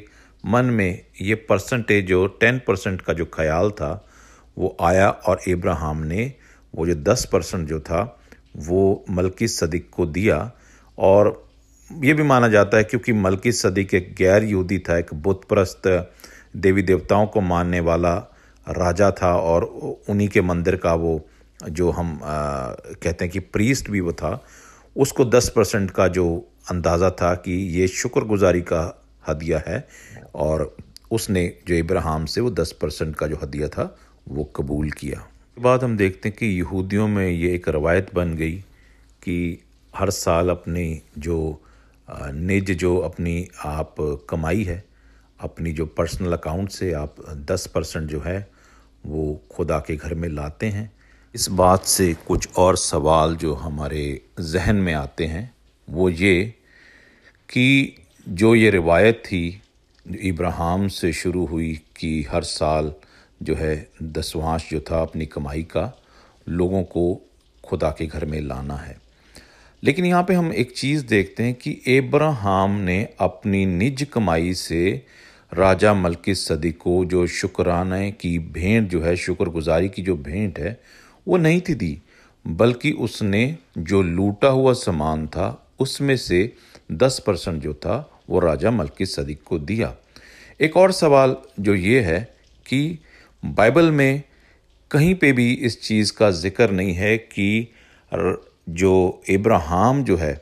मन 0.44 0.66
में 0.66 1.06
ये 1.22 1.36
परसेंटेज 1.50 2.06
जो 2.08 2.26
टेन 2.40 2.62
परसेंट 2.68 3.02
का 3.02 3.14
जो 3.14 3.26
ख्याल 3.26 3.72
था, 3.72 4.08
वो 4.58 4.78
आया 4.82 5.10
और 5.10 5.40
इब्राहिम 5.48 6.04
ने 6.04 6.34
वो 6.74 6.88
जो 6.88 6.96
दस 6.96 7.28
परसेंट 7.32 7.68
जो 7.68 7.80
था, 7.80 8.20
वो 8.58 9.06
मलकी 9.10 9.48
सदीक 9.48 9.90
को 9.92 10.06
दिया। 10.06 10.52
और 10.98 11.50
ये 11.92 12.14
भी 12.14 12.24
माना 12.24 12.48
जाता 12.48 12.78
है 12.78 12.84
क्योंकि 12.84 13.14
मलकी 13.14 13.52
सदीक 13.52 13.94
एक 13.94 14.14
गैर 14.16 14.44
यहूदी 14.44 14.80
था, 14.80 14.98
एक 14.98 15.14
बुत 15.14 15.42
प्रस्त 15.50 15.88
देवी 16.56 16.82
देवताओं 16.82 17.28
को 17.28 17.42
मानने 17.42 17.80
वाला 17.80 18.16
राजा 18.70 19.12
था 19.12 19.36
और 19.36 19.64
उन्हीं 20.10 20.28
के 20.28 20.42
मंदिर 20.42 20.76
का 20.76 20.94
वो 20.94 21.26
जो 21.70 21.92
हम 21.92 22.20
आ, 22.24 22.68
कहते 22.72 23.26
हैं 23.26 23.32
कि 23.32 23.40
प्रीस्ट 23.40 23.90
भी 23.90 24.00
वो 24.00 24.14
था 24.14 24.44
उसको 24.98 25.26
दस 25.26 25.54
परसेंट 25.56 25.92
का 25.92 26.08
जो 26.08 26.48
अंदाज़ा 26.72 27.10
था 27.10 27.36
कि 27.36 27.52
ये 27.52 27.88
शुक्रगुजारी 27.88 28.62
का 28.62 29.04
हदिया 29.28 29.64
है 29.68 29.88
और 30.36 30.76
उसने 31.12 31.54
जो 31.68 31.76
इब्राहिम 31.76 32.26
से 32.26 32.42
वो 32.42 32.52
दस 32.52 32.72
परसेंट 32.82 33.16
का 33.16 33.28
जो 33.28 33.36
हदिया 33.44 33.68
था 33.68 33.98
वो 34.30 34.44
कबूल 34.44 34.92
किया। 34.92 35.28
बाद 35.60 35.84
हम 35.84 35.98
देखते 35.98 36.30
हैं 36.30 36.38
कि 36.38 36.46
यहूदियों 36.46 37.08
में 37.08 37.30
ये 37.30 37.56
एक 37.56 37.70
रवायत 37.70 38.16
बन 38.16 38.34
गई 38.34 38.58
कि 39.24 39.64
हर 39.96 40.10
साल 40.10 40.50
अपनी 40.50 41.02
जो 41.18 41.62
निज 42.12 42.72
जो 42.72 42.98
अपनी 42.98 43.48
आप 43.66 43.96
कमाई 44.30 44.64
है 44.64 44.84
अपनी 45.42 45.72
जो 45.72 45.86
पर्सनल 45.86 46.34
अकाउंट 46.34 46.70
से 46.70 46.94
आप 46.94 47.16
दस 47.30 47.68
परसेंट 47.68 48.10
जो 48.10 48.22
है, 48.22 48.48
वो 49.06 49.42
खुदा 49.52 49.80
के 49.80 49.96
घर 49.96 50.14
में 50.14 50.30
लाते 50.30 50.66
हैं। 50.66 50.92
इस 51.36 51.50
बात 51.50 51.84
से 51.84 52.14
कुछ 52.14 52.48
और 52.58 52.78
सवाल 52.78 53.36
जो 53.36 53.54
हमारे 53.54 54.22
जहन 54.40 54.76
में 54.76 54.94
आते 54.94 55.26
हैं, 55.26 55.56
वो 55.90 56.10
ये 56.10 56.54
कि 57.50 57.96
जो 58.30 58.56
ये 58.56 58.70
रिवायत 58.70 59.24
थी 59.26 59.62
इब्राहिम 60.22 60.88
से 60.88 61.14
शुरू 61.14 61.46
हुई 61.46 61.82
कि 61.98 62.24
हर 62.24 62.44
साल 62.44 62.94
जो 63.44 63.56
है 63.56 63.90
दसवांश 64.04 64.70
जो 64.72 64.80
था 64.80 65.02
अपनी 65.02 65.26
कमाई 65.26 65.64
का, 65.64 66.02
लोगों 66.50 66.84
को 66.84 67.22
खुदा 67.64 67.90
के 67.90 68.06
घर 68.06 68.26
में 68.26 68.42
लाना 68.42 68.76
है। 68.76 69.02
लेकिन 69.84 70.06
यहाँ 70.06 70.24
पे 70.24 70.34
हम 70.34 70.54
एक 70.54 70.72
चीज़ 70.78 71.06
देखते 71.06 71.44
हैं 71.44 71.54
कि 71.54 71.82
एब्राहम 71.88 72.72
ने 72.72 73.10
अपनी 73.20 73.66
निज 73.66 74.08
कमाई 74.14 74.54
से 74.54 75.06
राजा 75.54 75.94
मलकी 75.94 76.34
सदी 76.36 76.72
को 76.72 77.04
जो 77.06 77.26
शुक्राने 77.28 78.12
की 78.12 78.38
भेंट 78.40 78.90
जो 78.90 79.02
है, 79.02 79.16
शुक्रगुजारी 79.16 79.90
की 79.90 80.02
जो 80.02 80.16
भेंट 80.18 80.60
है, 80.60 80.80
वो 81.28 81.38
नहीं 81.38 81.62
थी 81.62 81.74
दी, 81.74 81.98
बल्कि 82.46 82.92
उसने 82.92 83.58
जो 83.78 84.02
लूटा 84.02 84.48
हुआ 84.48 84.74
सामान 84.74 85.28
था, 85.28 85.68
उसमें 85.80 86.16
से 86.18 86.54
दस 86.92 87.22
परसेंट 87.28 87.62
जो 87.64 87.74
था, 87.74 88.22
वो 88.30 88.40
राजा 88.40 88.72
मलकी 88.72 89.06
सदी 89.06 89.34
को 89.36 89.60
दिया। 89.60 89.96
एक 90.62 90.78
और 90.78 90.92
सवाल 90.92 91.36
जो 91.60 91.76
ये 91.76 92.02
है 92.02 92.20
कि 92.66 93.00
बाइबल 93.44 93.92
में 93.92 94.24
कहीं 94.92 95.14
पे 95.16 95.32
भी 95.34 95.52
इस 95.54 95.82
चीज़ 95.82 96.12
का 96.14 96.30
ज़िक्र 96.32 96.72
नहीं 96.72 96.94
है 96.94 97.18
कि 97.18 97.68
जो 98.12 99.22
इब्राहिम 99.30 100.04
जो 100.04 100.18
है, 100.18 100.42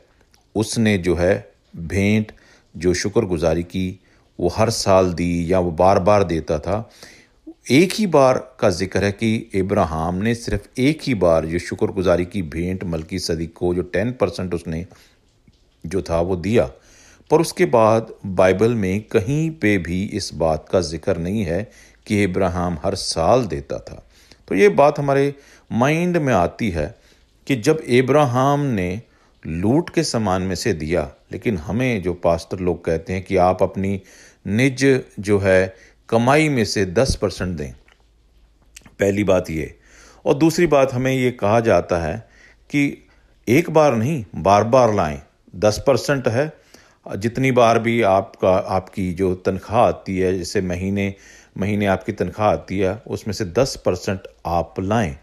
उसने 0.56 0.98
जो 0.98 1.16
है 1.16 1.52
भेंट, 1.76 2.32
जो 2.76 2.94
शुक्रगुजारी 2.94 3.64
की 3.64 4.00
वो 4.40 4.50
हर 4.50 4.70
साल 4.70 5.14
दी 5.14 5.52
या 5.52 5.60
वो 5.60 5.72
बार 5.74 6.00
बार 6.00 6.24
देता 6.24 6.60
था। 6.60 6.90
एक 7.72 7.94
ही 7.94 8.06
बार 8.08 8.38
का 8.60 8.70
ज़िक्र 8.70 9.04
है 9.04 9.12
कि 9.12 9.36
इब्राहिम 9.56 10.22
ने 10.24 10.34
सिर्फ़ 10.36 10.68
एक 10.82 11.02
ही 11.04 11.14
बार 11.16 11.46
जो 11.46 11.60
शुक्रगुजारी 11.60 12.26
की 12.26 12.42
भेंट 12.50 12.84
मलकी 12.84 13.20
सदी 13.20 13.48
को 13.48 13.74
जो 13.76 13.82
टेन 13.84 14.12
परसेंट 14.12 14.54
उसने 14.54 14.86
जो 15.84 16.02
था, 16.02 16.20
वो 16.22 16.36
दिया। 16.36 16.66
पर 17.30 17.42
उसके 17.42 17.66
बाद 17.68 18.14
बाइबल 18.26 18.74
में 18.76 19.02
कहीं 19.04 19.50
पे 19.52 19.78
भी 19.78 20.04
इस 20.14 20.34
बात 20.36 20.66
का 20.72 20.82
ज़िक्र 20.82 21.18
नहीं 21.18 21.44
है 21.44 21.62
कि 22.08 22.24
इब्राहिम 22.24 22.78
हर 22.84 22.96
साल 22.96 23.46
देता 23.46 23.78
था। 23.80 24.04
तो 24.48 24.56
ये 24.56 24.70
बात 24.72 25.00
हमारे 25.00 25.34
माइंड 25.72 26.18
में 26.18 26.34
आती 26.34 26.70
है 26.70 26.94
कि 27.48 27.56
जब 27.58 27.84
इब्राहिम 27.90 28.66
ने 28.72 29.02
लूट 29.44 29.90
के 29.90 30.04
सामान 30.04 30.42
में 30.42 30.56
से 30.56 30.74
दिया, 30.74 31.10
लेकिन 31.32 31.58
हमें 31.58 32.02
जो 32.02 32.14
पास्टर 32.16 32.60
लोग 32.60 32.84
कहते 32.86 33.14
हैं 33.14 33.24
कि 33.24 33.38
आप 33.38 33.64
अपनी 33.64 34.02
निज 34.48 35.04
जो 35.20 35.40
है 35.40 35.76
कमाई 36.10 36.50
में 36.50 36.66
से 36.66 36.86
दस 36.86 37.16
परसेंट 37.16 37.58
दें। 37.58 37.74
पहली 39.00 39.24
बात 39.24 39.50
ये। 39.50 39.80
और 40.26 40.34
दूसरी 40.34 40.68
बात 40.68 40.94
हमें 40.94 41.14
ये 41.14 41.32
कहा 41.32 41.60
जाता 41.60 41.98
है 41.98 42.30
कि 42.70 43.08
एक 43.50 43.70
बार 43.70 43.96
नहीं, 43.96 44.26
बार 44.36 44.64
बार 44.64 44.94
लाएँ। 44.94 45.22
दस 45.56 45.84
परसेंट 45.88 46.28
है। 46.28 46.54
जितनी 47.18 47.52
बार 47.52 47.80
भी 47.80 48.02
आपका, 48.02 48.50
आपकी 48.50 49.14
जो 49.14 49.36
तनख्वाह 49.36 49.82
आती 49.82 50.18
है, 50.20 50.38
जैसे 50.38 50.62
महीने 50.62 51.16
महीने 51.58 51.86
आपकी 51.86 52.12
तनख्वाह 52.12 52.50
आती 52.50 52.80
है, 52.80 53.02
उसमें 53.08 53.34
से 53.34 53.46
दस 53.46 53.84
परसेंट 53.86 54.20
आप 54.46 54.76
लाएँ। 54.80 55.16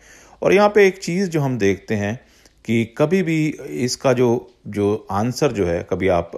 और 0.42 0.52
यहाँ 0.52 0.68
पे 0.68 0.86
एक 0.86 0.98
चीज़ 0.98 1.30
जो 1.30 1.40
हम 1.40 1.58
देखते 1.58 1.94
हैं 1.94 2.20
कि 2.64 2.84
कभी 2.84 3.22
भी 3.22 3.56
इसका 3.68 4.12
जो 4.12 4.54
जो 4.66 5.06
आंसर 5.10 5.52
जो 5.52 5.66
है, 5.66 5.86
कभी 5.90 6.08
आप 6.08 6.30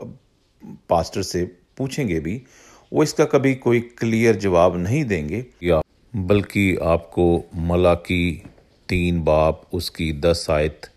पास्टर 0.64 1.22
से 1.22 1.44
पूछेंगे 1.76 2.20
भी 2.20 2.42
वो 2.92 3.02
इसका 3.02 3.24
कभी 3.24 3.54
कोई 3.54 3.80
क्लियर 3.98 4.36
जवाब 4.36 4.76
नहीं 4.76 5.04
देंगे। 5.04 5.44
या 5.62 5.80
बल्कि 6.12 6.76
आपको 6.76 7.44
मला 7.54 7.94
की 7.94 8.42
तीन 8.88 9.20
बाप, 9.22 9.62
उसकी 9.72 10.12
दस 10.20 10.46
आयत 10.50 10.88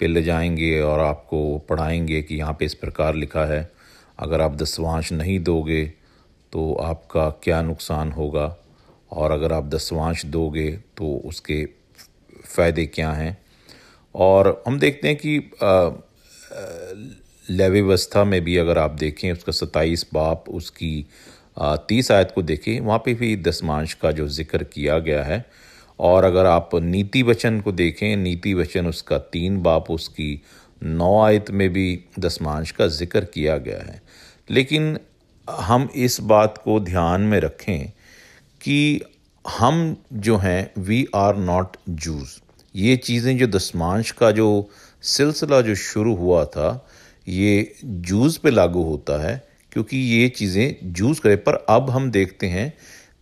पे 0.00 0.06
ले 0.06 0.22
जाएँगे 0.22 0.80
और 0.80 1.00
आपको 1.00 1.58
पढ़ाएँगे 1.58 2.22
कि 2.22 2.34
यहाँ 2.34 2.56
पे 2.58 2.64
इस 2.64 2.74
प्रकार 2.74 3.14
लिखा 3.14 3.44
है, 3.44 3.70
अगर 4.18 4.40
आप 4.40 4.56
दसवांश 4.56 5.12
नहीं 5.12 5.38
दोगे 5.40 5.84
तो 6.52 6.72
आपका 6.74 7.28
क्या 7.42 7.60
नुकसान 7.62 8.12
होगा? 8.12 8.56
और 9.12 9.30
अगर 9.30 9.52
आप 9.52 9.68
दसवांश 9.68 10.24
दोगे 10.26 10.70
तो 10.96 11.16
उसके 11.24 11.64
फ़ायदे 12.46 12.86
क्या 12.86 13.10
हैं? 13.12 13.36
और 14.14 14.62
हम 14.66 14.78
देखते 14.78 15.08
हैं 15.08 15.16
कि 15.16 15.38
लेवी 17.48 17.80
व्यवस्था 17.80 18.24
में 18.24 18.40
भी 18.44 18.56
अगर 18.56 18.78
आप 18.78 18.90
देखें, 18.90 19.32
उसका 19.32 19.52
सत्ताईस 19.52 20.06
बाप, 20.14 20.44
उसकी 20.48 21.06
तीस 21.58 22.10
आयत 22.12 22.32
को 22.34 22.42
देखें 22.42 22.78
वहाँ 22.80 22.98
पे 22.98 23.14
भी 23.14 23.36
दसमांश 23.38 23.94
का 23.94 24.12
जो 24.12 24.28
ज़िक्र 24.28 24.64
किया 24.64 24.98
गया 24.98 25.22
है। 25.24 25.44
और 25.98 26.24
अगर 26.24 26.46
आप 26.46 26.70
नीति 26.74 27.22
वचन 27.22 27.60
को 27.60 27.72
देखें, 27.72 28.16
नीति 28.16 28.54
वचन 28.54 28.86
उसका 28.86 29.18
तीन 29.18 29.60
बाप, 29.62 29.90
उसकी 29.90 30.42
नौ 30.82 31.18
आयत 31.20 31.50
में 31.50 31.68
भी 31.72 32.04
दसमांश 32.18 32.70
का 32.70 32.86
ज़िक्र 32.88 33.24
किया 33.24 33.56
गया 33.58 33.78
है। 33.82 34.00
लेकिन 34.50 34.98
हम 35.48 35.88
इस 35.96 36.20
बात 36.22 36.58
को 36.58 36.78
ध्यान 36.80 37.20
में 37.22 37.38
रखें 37.40 37.88
कि 38.60 39.00
हम 39.44 39.96
जो 40.12 40.36
हैं 40.36 40.70
वी 40.78 41.06
आर 41.14 41.36
नॉट 41.36 41.76
जूज़ 41.88 42.38
ये 42.74 42.96
चीज़ें 42.98 43.36
जो 43.38 43.46
दसमांश 43.46 44.10
का 44.10 44.30
जो 44.30 44.48
सिलसिला 45.02 45.60
जो 45.60 45.74
शुरू 45.74 46.14
हुआ 46.14 46.44
था, 46.44 46.86
ये 47.28 47.74
जूस 47.84 48.36
पे 48.36 48.50
लागू 48.50 48.82
होता 48.82 49.22
है 49.22 49.42
क्योंकि 49.76 49.96
ये 49.98 50.28
चीज़ें 50.28 50.92
जूस 50.92 51.18
करे। 51.20 51.36
पर 51.36 51.54
अब 51.68 51.90
हम 51.90 52.10
देखते 52.10 52.46
हैं 52.46 52.72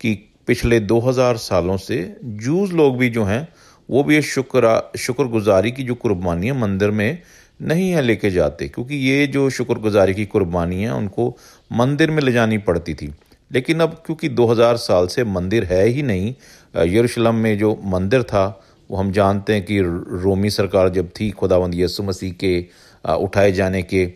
कि 0.00 0.12
पिछले 0.46 0.78
2000 0.80 1.36
सालों 1.36 1.76
से 1.76 1.96
जूस 2.24 2.72
लोग 2.72 2.98
भी 2.98 3.08
जो 3.08 3.24
हैं, 3.24 3.48
वो 3.88 4.02
भी 4.04 4.14
ये 4.14 4.20
शुक्र, 4.22 4.92
शुक्रगुजारी 4.98 5.72
की 5.72 5.82
जो 5.82 5.94
कुर्बानियाँ 5.94 6.56
मंदिर 6.56 6.90
में 6.90 7.18
नहीं 7.62 7.90
है 7.90 8.02
लेके 8.02 8.30
जाते। 8.30 8.68
क्योंकि 8.68 8.96
ये 8.96 9.26
जो 9.26 9.48
शुक्रगुजारी 9.50 10.14
की 10.14 10.26
कुर्बानी 10.26 10.82
है, 10.82 10.92
उनको 10.94 11.36
मंदिर 11.72 12.10
में 12.10 12.22
ले 12.22 12.32
जानी 12.32 12.58
पड़ती 12.58 12.94
थी। 12.94 13.12
लेकिन 13.50 13.80
अब 13.80 14.02
क्योंकि 14.06 14.28
2000 14.28 14.76
साल 14.76 15.06
से 15.06 15.24
मंदिर 15.24 15.64
है 15.64 15.86
ही 15.86 16.02
नहीं, 16.02 16.34
यरूशलेम 16.76 17.34
में 17.34 17.58
जो 17.58 17.78
मंदिर 17.84 18.22
था, 18.22 18.46
वो 18.90 18.96
हम 18.96 19.12
जानते 19.12 19.52
हैं 19.52 19.64
कि 19.64 19.80
रोमी 20.22 20.50
सरकार 20.50 20.88
जब 20.88 21.10
थी, 21.20 21.30
खुदावंद 21.30 21.74
यसु 21.74 22.02
मसीह 22.02 22.32
के 22.44 22.58
उठाए 23.16 23.52
जाने 23.52 23.82
के 23.82 24.06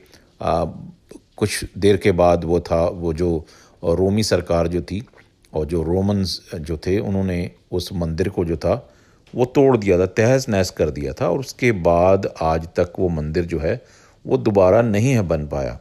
कुछ 1.38 1.64
देर 1.78 1.96
के 1.96 2.12
बाद 2.12 2.44
वो 2.44 2.60
था, 2.60 2.84
वो 2.84 3.12
जो 3.12 3.46
रोमी 3.84 4.22
सरकार 4.22 4.68
जो 4.68 4.80
थी 4.82 5.06
और 5.54 5.66
जो 5.66 5.82
रोमन्स 5.82 6.40
जो 6.54 6.76
थे, 6.76 6.98
उन्होंने 6.98 7.50
उस 7.72 7.92
मंदिर 7.92 8.28
को 8.28 8.44
जो 8.44 8.56
था, 8.56 8.88
वो 9.34 9.44
तोड़ 9.44 9.76
दिया 9.76 9.98
था, 9.98 10.06
तहस 10.06 10.48
नहस 10.48 10.70
कर 10.70 10.90
दिया 10.90 11.12
था 11.12 11.28
और 11.28 11.38
उसके 11.38 11.72
बाद 11.72 12.34
आज 12.42 12.68
तक 12.76 12.92
वो 12.98 13.08
मंदिर 13.08 13.44
जो 13.44 13.58
है, 13.58 13.82
वो 14.26 14.36
दोबारा 14.36 14.82
नहीं 14.82 15.12
है 15.12 15.22
बन 15.22 15.46
पाया। 15.46 15.78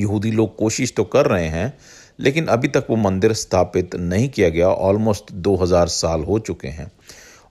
यहूदी 0.00 0.30
लोग 0.30 0.56
कोशिश 0.56 0.94
तो 0.96 1.04
कर 1.04 1.26
रहे 1.26 1.46
हैं, 1.48 1.78
लेकिन 2.20 2.46
अभी 2.46 2.68
तक 2.68 2.86
वो 2.90 2.96
मंदिर 2.96 3.32
स्थापित 3.32 3.96
नहीं 3.96 4.28
किया 4.28 4.48
गया 4.48 4.68
ऑलमोस्ट 4.68 5.32
2000 5.32 5.88
साल 5.88 6.20
हो 6.20 6.38
चुके 6.38 6.68
हैं। 6.68 6.92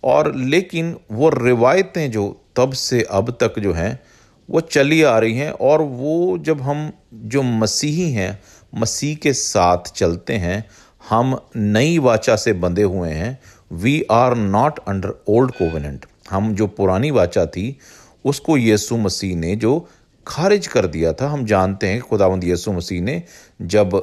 और 0.03 0.35
लेकिन 0.35 0.95
वो 1.11 1.29
रिवायतें 1.29 2.11
जो 2.11 2.41
तब 2.55 2.73
से 2.73 3.01
अब 3.01 3.37
तक 3.43 3.59
जो 3.59 3.73
हैं 3.73 3.99
वो 4.49 4.61
चली 4.61 5.01
आ 5.03 5.17
रही 5.19 5.37
हैं 5.37 5.51
और 5.51 5.81
वो 5.81 6.37
जब 6.39 6.61
हम 6.61 6.91
जो 7.13 7.41
मसीही 7.43 8.11
हैं, 8.11 8.39
मसीह 8.73 9.15
के 9.15 9.33
साथ 9.33 9.91
चलते 9.95 10.33
हैं, 10.35 10.65
हम 11.09 11.37
नई 11.55 11.97
वाचा 11.99 12.35
से 12.35 12.53
बंधे 12.55 12.83
हुए 12.83 13.09
हैं 13.11 13.39
we 13.73 14.01
are 14.11 14.35
not 14.35 14.79
under 14.87 15.13
old 15.29 15.51
covenant 15.51 16.05
हम 16.29 16.53
जो 16.55 16.67
पुरानी 16.69 17.11
वाचा 17.11 17.45
थी, 17.47 17.77
उसको 18.25 18.57
यीशु 18.57 18.97
मसीह 18.97 19.35
ने 19.35 19.55
जो 19.55 19.87
खारिज 20.27 20.67
कर 20.67 20.87
दिया 20.87 21.13
था, 21.13 21.27
हम 21.29 21.45
जानते 21.45 21.87
हैं 21.87 22.01
खुदावंद 22.01 22.43
यीशु 22.43 22.71
मसीह 22.73 23.01
ने 23.01 23.21
जब 23.63 23.99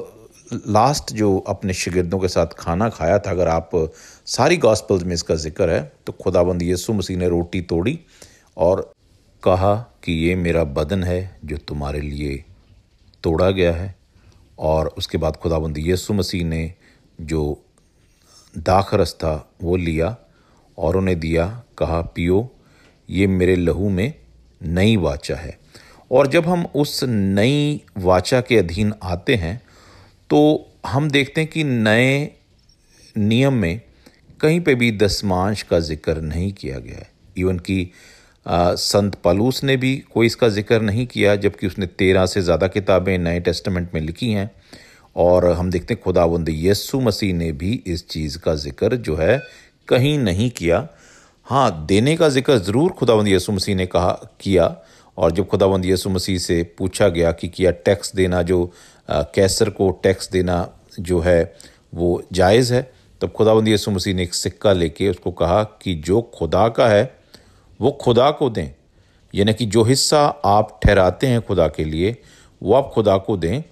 लास्ट 0.53 1.11
जो 1.13 1.37
अपने 1.47 1.73
शिगिर्दों 1.73 2.19
के 2.19 2.27
साथ 2.27 2.47
खाना 2.57 2.89
खाया 2.89 3.17
था, 3.19 3.31
अगर 3.31 3.47
आप 3.47 3.69
सारी 4.27 4.57
गॉस्पल्स 4.57 5.03
में 5.03 5.13
इसका 5.13 5.35
ज़िक्र 5.37 5.69
है 5.69 5.91
तो 6.05 6.13
खुदाबंद 6.13 6.61
यीशु 6.61 6.93
मसीह 6.93 7.17
ने 7.17 7.29
रोटी 7.29 7.61
तोड़ी 7.63 7.99
और 8.57 8.91
कहा 9.43 9.75
कि 10.03 10.13
ये 10.19 10.35
मेरा 10.35 10.63
बदन 10.73 11.03
है 11.03 11.39
जो 11.45 11.57
तुम्हारे 11.59 12.01
लिए 12.01 12.43
तोड़ा 13.23 13.49
गया 13.51 13.73
है। 13.73 13.93
और 14.59 14.87
उसके 14.97 15.17
बाद 15.17 15.35
खुदाबंद 15.35 15.77
यसु 15.79 16.13
मसीह 16.13 16.43
ने 16.45 16.73
जो 17.19 17.41
दाखरस 18.55 19.13
था 19.13 19.33
वो 19.61 19.75
लिया 19.77 20.15
और 20.77 20.97
उन्हें 20.97 21.19
दिया, 21.19 21.45
कहा, 21.77 22.01
पियो, 22.01 22.49
ये 23.09 23.27
मेरे 23.29 23.55
लहू 23.55 23.89
में 23.89 24.13
नई 24.61 24.95
वाचा 24.97 25.35
है। 25.35 25.57
और 26.11 26.27
जब 26.27 26.47
हम 26.47 26.65
उस 26.75 27.03
नई 27.03 27.81
वाचा 27.97 28.41
के 28.41 28.57
अधीन 28.57 28.93
आते 29.03 29.35
हैं 29.35 29.61
तो 30.29 30.39
हम 30.87 31.09
देखते 31.09 31.41
हैं 31.41 31.49
कि 31.49 31.63
नए 31.63 32.31
नियम 33.15 33.53
में 33.53 33.81
कहीं 34.39 34.59
पे 34.61 34.75
भी 34.75 34.91
दसमांश 34.93 35.61
का 35.61 35.79
ज़िक्र 35.81 36.21
नहीं 36.21 36.51
किया 36.53 36.79
गया 36.79 36.97
है। 36.97 37.11
इवन 37.37 37.59
कि 37.59 37.89
संत 38.45 39.15
पालूस 39.23 39.63
ने 39.63 39.75
भी 39.77 39.95
कोई 40.13 40.25
इसका 40.25 40.49
ज़िक्र 40.49 40.81
नहीं 40.81 41.05
किया, 41.07 41.35
जबकि 41.35 41.67
उसने 41.67 41.85
तेरह 41.87 42.25
से 42.25 42.41
ज़्यादा 42.41 42.67
किताबें 42.69 43.17
नए 43.17 43.39
टेस्टमेंट 43.39 43.93
में 43.93 44.01
लिखी 44.01 44.31
हैं। 44.31 44.49
और 45.15 45.45
हम 45.47 45.69
देखते 45.71 45.93
हैं, 45.93 46.01
खुदाबंद 46.03 46.49
यस्सु 46.49 46.99
मसीह 47.01 47.33
ने 47.33 47.51
भी 47.53 47.71
इस 47.87 48.07
चीज़ 48.07 48.37
का 48.39 48.55
ज़िक्र 48.57 48.95
जो 48.97 49.15
है 49.15 49.41
कहीं 49.87 50.17
नहीं 50.19 50.49
किया। 50.51 50.87
हाँ 51.47 51.85
देने 51.85 52.15
का 52.17 52.29
ज़िक्र 52.29 52.57
ज़रूर 52.59 52.91
खुदाबंद 52.91 53.27
यसु 53.27 53.51
मसीह 53.51 53.75
ने 53.75 53.85
कहा, 53.85 54.11
किया। 54.41 54.75
और 55.17 55.31
जब 55.31 55.47
खुदाबंद 55.47 55.85
यसु 55.85 56.09
मसीह 56.09 56.37
से 56.39 56.61
पूछा 56.77 57.07
गया 57.09 57.31
कि 57.31 57.47
किया 57.47 57.71
टैक्स 57.85 58.15
देना, 58.15 58.41
जो 58.41 58.71
कैसर 59.09 59.69
को 59.69 59.89
टैक्स 60.03 60.29
देना 60.31 60.67
जो 60.99 61.19
है, 61.19 61.53
वो 61.93 62.23
जायज़ 62.33 62.73
है, 62.73 62.81
तब 63.21 63.31
खुदाबंद 63.31 63.67
यसु 63.67 63.91
मसीह 63.91 64.13
ने 64.13 64.23
एक 64.23 64.33
सिक्का 64.33 64.73
लेके 64.73 65.09
उसको 65.09 65.31
कहा 65.33 65.63
कि 65.81 65.93
जो 65.95 66.21
खुदा 66.35 66.67
का 66.69 66.87
है 66.87 67.03
वो 67.81 67.91
खुदा 67.91 68.31
को 68.31 68.49
दें। 68.49 68.69
यानी 69.35 69.53
कि 69.53 69.65
जो 69.65 69.83
हिस्सा 69.83 70.25
आप 70.45 70.79
ठहराते 70.83 71.27
हैं 71.27 71.41
खुदा 71.41 71.67
के 71.67 71.83
लिए, 71.83 72.21
वो 72.63 72.73
आप 72.73 72.91
खुदा 72.93 73.17
को 73.17 73.37
दें 73.37 73.63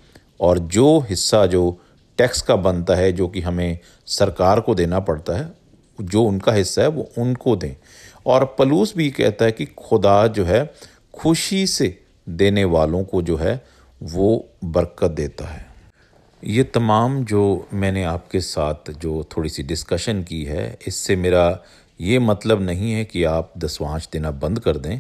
और 0.41 0.59
जो 0.59 0.99
हिस्सा 0.99 1.45
जो 1.45 1.79
टैक्स 2.17 2.41
का 2.41 2.55
बनता 2.55 2.95
है, 2.95 3.11
जो 3.11 3.27
कि 3.27 3.41
हमें 3.41 3.79
सरकार 4.05 4.59
को 4.59 4.75
देना 4.75 4.99
पड़ता 4.99 5.33
है, 5.33 5.53
जो 6.01 6.23
उनका 6.23 6.51
हिस्सा 6.51 6.81
है, 6.81 6.87
वो 6.87 7.09
उनको 7.17 7.55
दें। 7.55 7.75
और 8.25 8.55
पलूस 8.59 8.95
भी 8.95 9.11
कहता 9.11 9.45
है 9.45 9.51
कि 9.51 9.65
खुदा 9.65 10.27
जो 10.27 10.45
है, 10.45 10.73
खुशी 11.13 11.67
से 11.67 12.03
देने 12.29 12.63
वालों 12.63 13.03
को 13.03 13.21
जो 13.21 13.37
है, 13.37 13.65
वो 14.03 14.49
बरकत 14.63 15.11
देता 15.11 15.45
है। 15.45 15.65
ये 16.43 16.63
तमाम 16.63 17.25
जो 17.25 17.67
मैंने 17.73 18.03
आपके 18.03 18.39
साथ 18.39 18.91
जो 18.91 19.27
थोड़ी 19.37 19.49
सी 19.49 19.63
डिस्कशन 19.63 20.23
की 20.23 20.43
है, 20.43 20.77
इससे 20.87 21.15
मेरा 21.15 21.59
ये 22.01 22.19
मतलब 22.19 22.61
नहीं 22.61 22.91
है 22.91 23.05
कि 23.05 23.23
आप 23.23 23.53
दसवांश 23.57 24.09
देना 24.13 24.31
बंद 24.31 24.59
कर 24.59 24.77
दें 24.77 24.99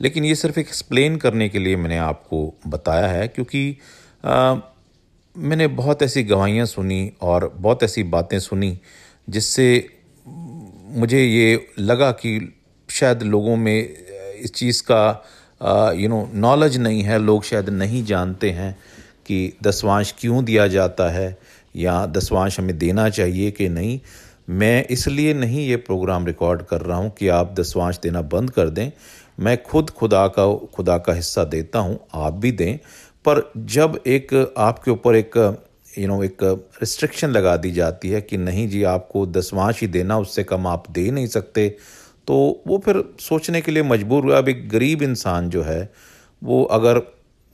लेकिन 0.00 0.24
ये 0.24 0.34
सिर्फ़ 0.34 0.60
एक्सप्लेन 0.60 1.16
करने 1.16 1.48
के 1.48 1.58
लिए 1.58 1.76
मैंने 1.76 1.98
आपको 1.98 2.54
बताया 2.66 3.06
है 3.06 3.28
क्योंकि 3.28 3.78
आ, 4.24 4.56
मैंने 5.36 5.66
बहुत 5.66 6.02
ऐसी 6.02 6.22
गवाहियाँ 6.22 6.66
सुनी 6.66 7.12
और 7.20 7.52
बहुत 7.56 7.82
ऐसी 7.82 8.02
बातें 8.02 8.38
सुनी 8.40 8.78
जिससे 9.28 9.90
मुझे 10.96 11.24
ये 11.24 11.66
लगा 11.78 12.10
कि 12.12 12.54
शायद 12.90 13.22
लोगों 13.22 13.56
में 13.56 13.88
इस 14.34 14.52
चीज़ 14.54 14.82
का 14.90 15.24
यू 15.94 16.08
नो 16.08 16.30
नॉलेज 16.34 16.76
नहीं 16.76 17.02
है 17.02 17.18
लोग 17.18 17.44
शायद 17.44 17.68
नहीं 17.68 18.04
जानते 18.04 18.50
हैं 18.50 18.78
कि 19.26 19.52
दसवांश 19.62 20.14
क्यों 20.18 20.44
दिया 20.44 20.66
जाता 20.66 21.10
है 21.10 21.38
या 21.76 22.06
दसवांश 22.06 22.60
हमें 22.60 22.78
देना 22.78 23.08
चाहिए 23.08 23.50
कि 23.50 23.68
नहीं। 23.68 24.00
मैं 24.48 24.86
इसलिए 24.86 25.34
नहीं 25.34 25.66
ये 25.68 25.76
प्रोग्राम 25.76 26.26
रिकॉर्ड 26.26 26.62
कर 26.62 26.80
रहा 26.80 26.98
हूँ 26.98 27.10
कि 27.10 27.28
आप 27.28 27.54
दसवांश 27.60 27.98
देना 28.02 28.22
बंद 28.22 28.50
कर 28.50 28.68
दें। 28.68 28.90
मैं 29.40 29.62
खुद 29.62 29.90
खुदा 29.90 30.26
का 30.28 30.46
खुदा 30.74 30.96
का 30.98 31.12
हिस्सा 31.12 31.44
देता 31.44 31.78
हूँ, 31.78 31.98
आप 32.14 32.32
भी 32.32 32.52
दें। 32.52 32.76
पर 33.24 33.52
जब 33.56 33.98
एक, 34.06 34.54
आपके 34.58 34.90
ऊपर 34.90 35.16
एक 35.16 35.36
यू 35.98 36.06
नो 36.08 36.22
एक 36.24 36.42
रिस्ट्रिक्शन 36.42 37.30
लगा 37.30 37.56
दी 37.56 37.70
जाती 37.70 38.08
है 38.08 38.20
कि 38.20 38.36
नहीं 38.36 38.68
जी, 38.68 38.82
आपको 38.82 39.26
दसवांश 39.26 39.80
ही 39.80 39.86
देना, 39.88 40.18
उससे 40.18 40.44
कम 40.44 40.66
आप 40.66 40.90
दे 40.90 41.10
नहीं 41.10 41.26
सकते 41.28 41.68
तो 42.28 42.34
वो 42.66 42.78
फिर 42.78 43.02
सोचने 43.20 43.60
के 43.60 43.72
लिए 43.72 43.82
मजबूर 43.82 44.24
हुआ 44.24 44.38
अब 44.38 44.48
एक 44.48 44.68
गरीब 44.68 45.02
इंसान 45.02 45.48
जो 45.50 45.62
है, 45.62 45.92
वो 46.42 46.62
अगर 46.64 47.00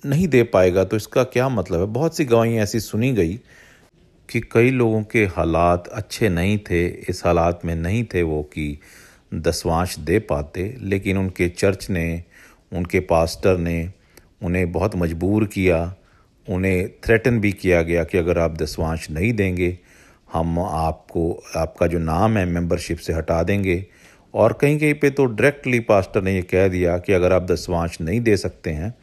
नहीं 0.04 0.28
दे 0.28 0.42
पाएगा 0.42 0.84
तो 0.84 0.96
इसका 0.96 1.22
क्या 1.24 1.48
मतलब 1.48 1.80
है? 1.80 1.86
बहुत 1.86 2.16
सी 2.16 2.24
गवाहियाँ 2.24 2.62
ऐसी 2.62 2.80
सुनी 2.80 3.12
गई 3.12 3.38
कि 4.30 4.40
कई 4.40 4.70
लोगों 4.70 5.02
के 5.02 5.24
हालात 5.26 5.88
अच्छे 5.88 6.28
नहीं 6.28 6.58
थे, 6.58 6.86
इस 6.86 7.22
हालात 7.24 7.60
में 7.64 7.74
नहीं 7.74 8.04
थे 8.04 8.22
वो 8.22 8.42
कि 8.42 8.78
दसवांश 9.34 9.98
दे 9.98 10.18
पाते, 10.18 10.76
लेकिन 10.80 11.18
उनके 11.18 11.48
चर्च 11.48 11.90
ने, 11.90 12.22
उनके 12.72 13.00
पास्टर 13.00 13.58
ने 13.58 13.90
उन्हें 14.42 14.72
बहुत 14.72 14.96
मजबूर 14.96 15.44
किया, 15.44 15.94
उन्हें 16.48 16.88
थ्रेटन 17.04 17.40
भी 17.40 17.52
किया 17.52 17.82
गया 17.82 18.04
कि 18.04 18.18
अगर 18.18 18.38
आप 18.38 18.56
दसवांश 18.56 19.10
नहीं 19.10 19.32
देंगे, 19.32 19.78
हम 20.32 20.58
आपको, 20.58 21.42
आपका 21.56 21.86
जो 21.86 21.98
नाम 21.98 22.36
है 22.36 22.44
मेंबरशिप 22.44 22.98
से 22.98 23.12
हटा 23.12 23.42
देंगे। 23.42 23.86
और 24.34 24.52
कहीं 24.52 24.78
कहीं 24.78 24.94
पे 24.94 25.10
तो 25.10 25.24
डायरेक्टली 25.24 25.80
पास्टर 25.80 26.22
ने 26.22 26.34
ये 26.34 26.42
कह 26.42 26.68
दिया 26.68 26.98
कि 26.98 27.12
अगर 27.12 27.32
आप 27.32 27.42
दसवांश 27.42 28.00
नहीं 28.00 28.20
दे 28.20 28.36
सकते 28.36 28.70
हैं 28.70 28.94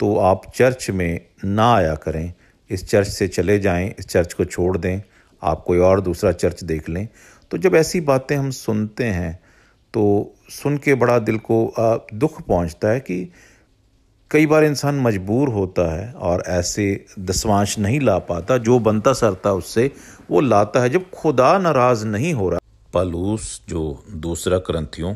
तो 0.00 0.16
आप 0.16 0.42
चर्च 0.54 0.90
में 0.90 1.20
ना 1.44 1.74
आया 1.74 1.94
करें। 1.94 2.32
इस 2.70 2.88
चर्च 2.88 3.08
से 3.08 3.28
चले 3.28 3.58
जाएँ, 3.58 3.94
इस 3.98 4.06
चर्च 4.06 4.32
को 4.32 4.44
छोड़ 4.44 4.76
दें, 4.78 5.00
आप 5.42 5.64
कोई 5.66 5.78
और 5.80 6.00
दूसरा 6.00 6.32
चर्च 6.32 6.64
देख 6.64 6.88
लें। 6.88 7.06
तो 7.50 7.58
जब 7.58 7.74
ऐसी 7.74 8.00
बातें 8.02 8.36
हम 8.36 8.50
सुनते 8.52 9.04
हैं 9.04 9.38
तो 9.94 10.34
सुन 10.52 10.76
के 10.78 10.94
बड़ा 10.94 11.18
दिल 11.18 11.38
को 11.40 11.74
दुख 12.14 12.40
पहुँचता 12.42 12.88
है 12.88 13.00
कि 13.00 13.30
कई 14.30 14.46
बार 14.46 14.64
इंसान 14.64 14.98
मजबूर 15.00 15.48
होता 15.48 15.82
है 15.92 16.12
और 16.12 16.42
ऐसे 16.46 17.04
दसवांश 17.18 17.78
नहीं 17.78 18.00
ला 18.00 18.18
पाता, 18.20 18.58
जो 18.58 18.78
बनता 18.78 19.12
सरता 19.12 19.52
उससे, 19.52 19.90
वो 20.30 20.40
लाता 20.40 20.82
है। 20.82 20.90
जब 20.90 21.08
खुदा 21.10 21.56
नाराज़ 21.58 22.04
नहीं 22.06 22.32
हो 22.34 22.48
रहा, 22.50 22.60
पलूस 22.92 23.60
जो 23.68 24.02
दूसरा 24.18 24.58
ग्रंथियों, 24.60 25.14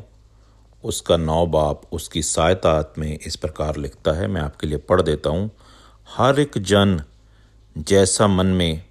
उसका 0.84 1.16
नौ 1.16 1.44
बाप 1.46 1.82
उसकी 1.92 2.22
सहायता 2.22 2.92
में 2.98 3.18
इस 3.18 3.36
प्रकार 3.36 3.76
लिखता 3.76 4.12
है, 4.12 4.26
मैं 4.28 4.40
आपके 4.40 4.66
लिए 4.66 4.78
पढ़ 4.80 5.02
देता 5.02 5.30
हूँ, 5.30 5.50
हर 6.08 6.40
एक 6.40 6.58
जन 6.58 7.00
जैसा 7.78 8.26
मन 8.26 8.46
में 8.46 8.82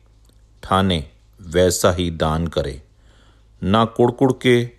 ठाने, 0.63 1.04
वैसा 1.41 1.91
ही 1.91 2.12
दान 2.12 2.48
करे। 2.48 2.82
ना 3.63 3.86
कुड़कुड़ 3.86 4.32
के 4.32 4.70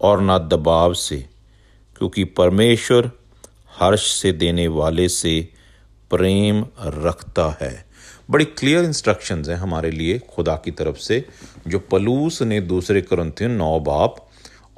और 0.00 0.20
ना 0.20 0.38
दबाव 0.38 0.94
से, 0.94 1.16
क्योंकि 1.98 2.24
परमेश्वर 2.24 3.10
हर्ष 3.80 4.10
से 4.12 4.32
देने 4.32 4.68
वाले 4.68 5.08
से 5.08 5.48
प्रेम 6.10 6.66
रखता 6.80 7.58
है। 7.60 7.84
बड़ी 8.30 8.44
क्लियर 8.44 8.84
इंस्ट्रक्शंस 8.84 9.48
हैं 9.48 9.56
हमारे 9.56 9.90
लिए 9.90 10.18
खुदा 10.18 10.54
की 10.56 10.70
तरफ़ 10.70 10.96
से, 10.96 11.24
जो 11.68 11.78
पलूस 11.78 12.42
ने 12.42 12.60
दूसरे 12.60 13.02
क्रंथियन 13.02 13.50
नौ 13.50 13.80
बाप 13.80 14.28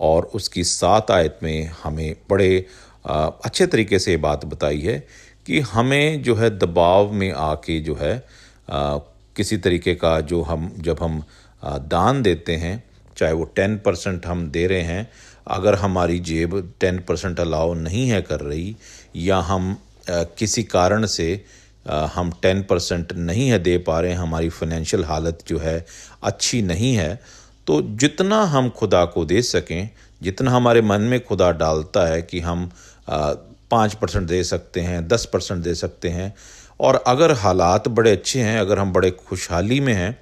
और 0.01 0.23
उसकी 0.35 0.65
सात 0.65 1.11
आयत 1.11 1.39
में 1.43 1.71
हमें 1.83 2.17
बड़े 2.31 2.67
अच्छे 3.07 3.67
तरीके 3.67 3.99
से 3.99 4.11
ये 4.11 4.17
बात 4.17 4.45
बताई 4.45 4.81
है 4.81 5.07
कि 5.47 5.61
हमें 5.61 6.23
जो 6.23 6.35
है 6.35 6.59
दबाव 6.59 7.13
में 7.13 7.33
आके 7.33 7.81
जो 7.81 7.95
है 7.95 8.44
किसी 8.69 9.57
तरीके 9.57 9.95
का 9.95 10.19
जो 10.23 10.43
हम, 10.43 10.71
जब 10.79 11.03
हम 11.03 11.23
दान 11.63 12.23
देते 12.23 12.57
हैं, 12.57 12.83
चाहे 13.17 13.33
वो 13.33 13.45
टेन 13.57 13.77
परसेंट 13.79 14.27
हम 14.27 14.47
दे 14.51 14.67
रहे 14.67 14.83
हैं, 14.83 15.09
अगर 15.49 15.75
हमारी 15.75 16.19
जेब 16.21 16.73
टेन 16.81 16.99
परसेंट 16.99 17.41
अलाउ 17.41 17.75
नहीं 17.75 18.09
है 18.09 18.21
कर 18.23 18.41
रही, 18.41 18.77
या 19.17 19.39
हम 19.41 19.77
किसी 20.09 20.63
कारण 20.65 21.07
से 21.07 21.45
हम 21.87 22.31
टेन 22.43 22.63
परसेंट 22.63 23.13
नहीं 23.13 23.49
है 23.49 23.59
दे 23.59 23.77
पा 23.79 23.99
रहे 24.01 24.13
हमारी 24.15 24.49
फाइनेंशियल 24.49 25.05
हालत 25.05 25.39
जो 25.49 25.59
है 25.59 25.85
अच्छी 26.23 26.61
नहीं 26.63 26.95
है 26.95 27.21
तो 27.67 27.81
जितना 28.01 28.43
हम 28.45 28.69
खुदा 28.71 29.05
को 29.05 29.25
दे 29.25 29.43
सकें, 29.43 29.89
जितना 30.23 30.51
हमारे 30.51 30.81
मन 30.83 31.01
में 31.03 31.25
खुदा 31.25 31.51
डालता 31.53 32.07
है 32.07 32.23
कि 32.23 32.41
हम 32.41 32.71
पाँच 33.11 33.95
परसेंट 33.95 34.27
दे 34.29 34.43
सकते 34.45 34.81
हैं, 34.81 35.07
दस 35.09 35.29
परसेंट 35.33 35.63
दे 35.63 35.75
सकते 35.75 36.09
हैं 36.09 36.35
और 36.81 37.03
अगर 37.07 37.33
हालात 37.35 37.89
बड़े 37.91 38.11
अच्छे 38.13 38.41
हैं, 38.41 38.59
अगर 38.61 38.79
हम 38.79 38.93
बड़े 38.93 39.11
खुशहाली 39.11 39.81
में 39.81 39.93
हैं, 39.95 40.19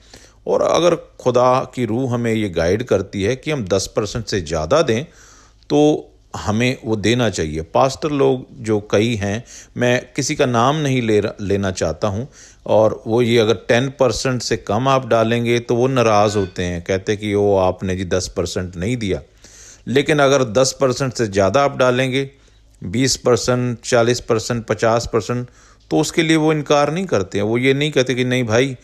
और 0.46 0.62
अगर 0.62 0.94
खुदा 1.20 1.58
की 1.74 1.84
रूह 1.84 2.14
हमें 2.14 2.32
ये 2.32 2.48
गाइड 2.50 2.82
करती 2.84 3.22
है 3.22 3.34
कि 3.36 3.50
हम 3.50 3.64
दस 3.66 3.86
परसेंट 3.96 4.24
से 4.26 4.40
ज़्यादा 4.42 4.80
दें 4.82 5.04
तो 5.70 6.08
हमें 6.36 6.76
वो 6.84 6.96
देना 6.96 7.28
चाहिए। 7.30 7.62
पास्टर 7.74 8.10
लोग 8.12 8.46
जो 8.64 8.78
कई 8.90 9.14
हैं, 9.16 9.44
मैं 9.76 10.00
किसी 10.16 10.34
का 10.34 10.46
नाम 10.46 10.76
नहीं 10.76 11.00
ले 11.02 11.20
लेना 11.20 11.70
चाहता 11.72 12.08
हूँ, 12.08 12.26
और 12.66 13.02
वो 13.06 13.20
ये 13.22 13.38
अगर 13.38 13.54
टेन 13.68 13.88
परसेंट 14.00 14.42
से 14.42 14.56
कम 14.58 14.88
आप 14.88 15.06
डालेंगे 15.08 15.58
तो 15.60 15.74
वो 15.76 15.86
नाराज़ 15.88 16.38
होते 16.38 16.62
हैं, 16.62 16.82
कहते 16.82 17.16
कि 17.16 17.34
वो 17.34 17.56
आपने 17.58 17.96
जी 17.96 18.04
दस 18.06 18.28
परसेंट 18.36 18.76
नहीं 18.76 18.96
दिया। 18.96 19.20
लेकिन 19.86 20.18
अगर 20.20 20.44
दस 20.52 20.76
परसेंट 20.80 21.12
से 21.12 21.26
ज़्यादा 21.28 21.64
आप 21.64 21.76
डालेंगे, 21.76 22.30
बीस 22.82 23.16
परसेंट, 23.18 23.78
चालीस 23.80 24.20
परसेंट, 24.22 24.64
पचास 24.66 25.08
परसेंट 25.12 25.46
तो 25.92 25.98
उसके 25.98 26.22
लिए 26.22 26.36
वो 26.36 26.52
इनकार 26.52 26.92
नहीं 26.92 27.06
करते 27.06 27.38
हैं। 27.38 27.44
वो 27.44 27.56
ये 27.58 27.72
नहीं 27.74 27.90
कहते 27.92 28.14
कि 28.14 28.24
नहीं 28.24 28.44
भाई, 28.44 28.76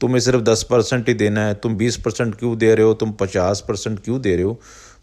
तुम्हें 0.00 0.20
सिर्फ़ 0.20 0.40
दस 0.40 0.62
परसेंट 0.70 1.08
ही 1.08 1.14
देना 1.14 1.44
है, 1.46 1.54
तुम 1.54 1.76
बीस 1.76 1.96
परसेंट 1.96 2.34
क्यों 2.34 2.56
दे 2.58 2.74
रहे 2.74 2.86
हो, 2.86 2.94
तुम 2.94 3.12
पचास 3.12 3.64
परसेंट 3.68 4.00
क्यों 4.04 4.20
दे 4.20 4.34
रहे 4.34 4.44
हो? 4.44 4.58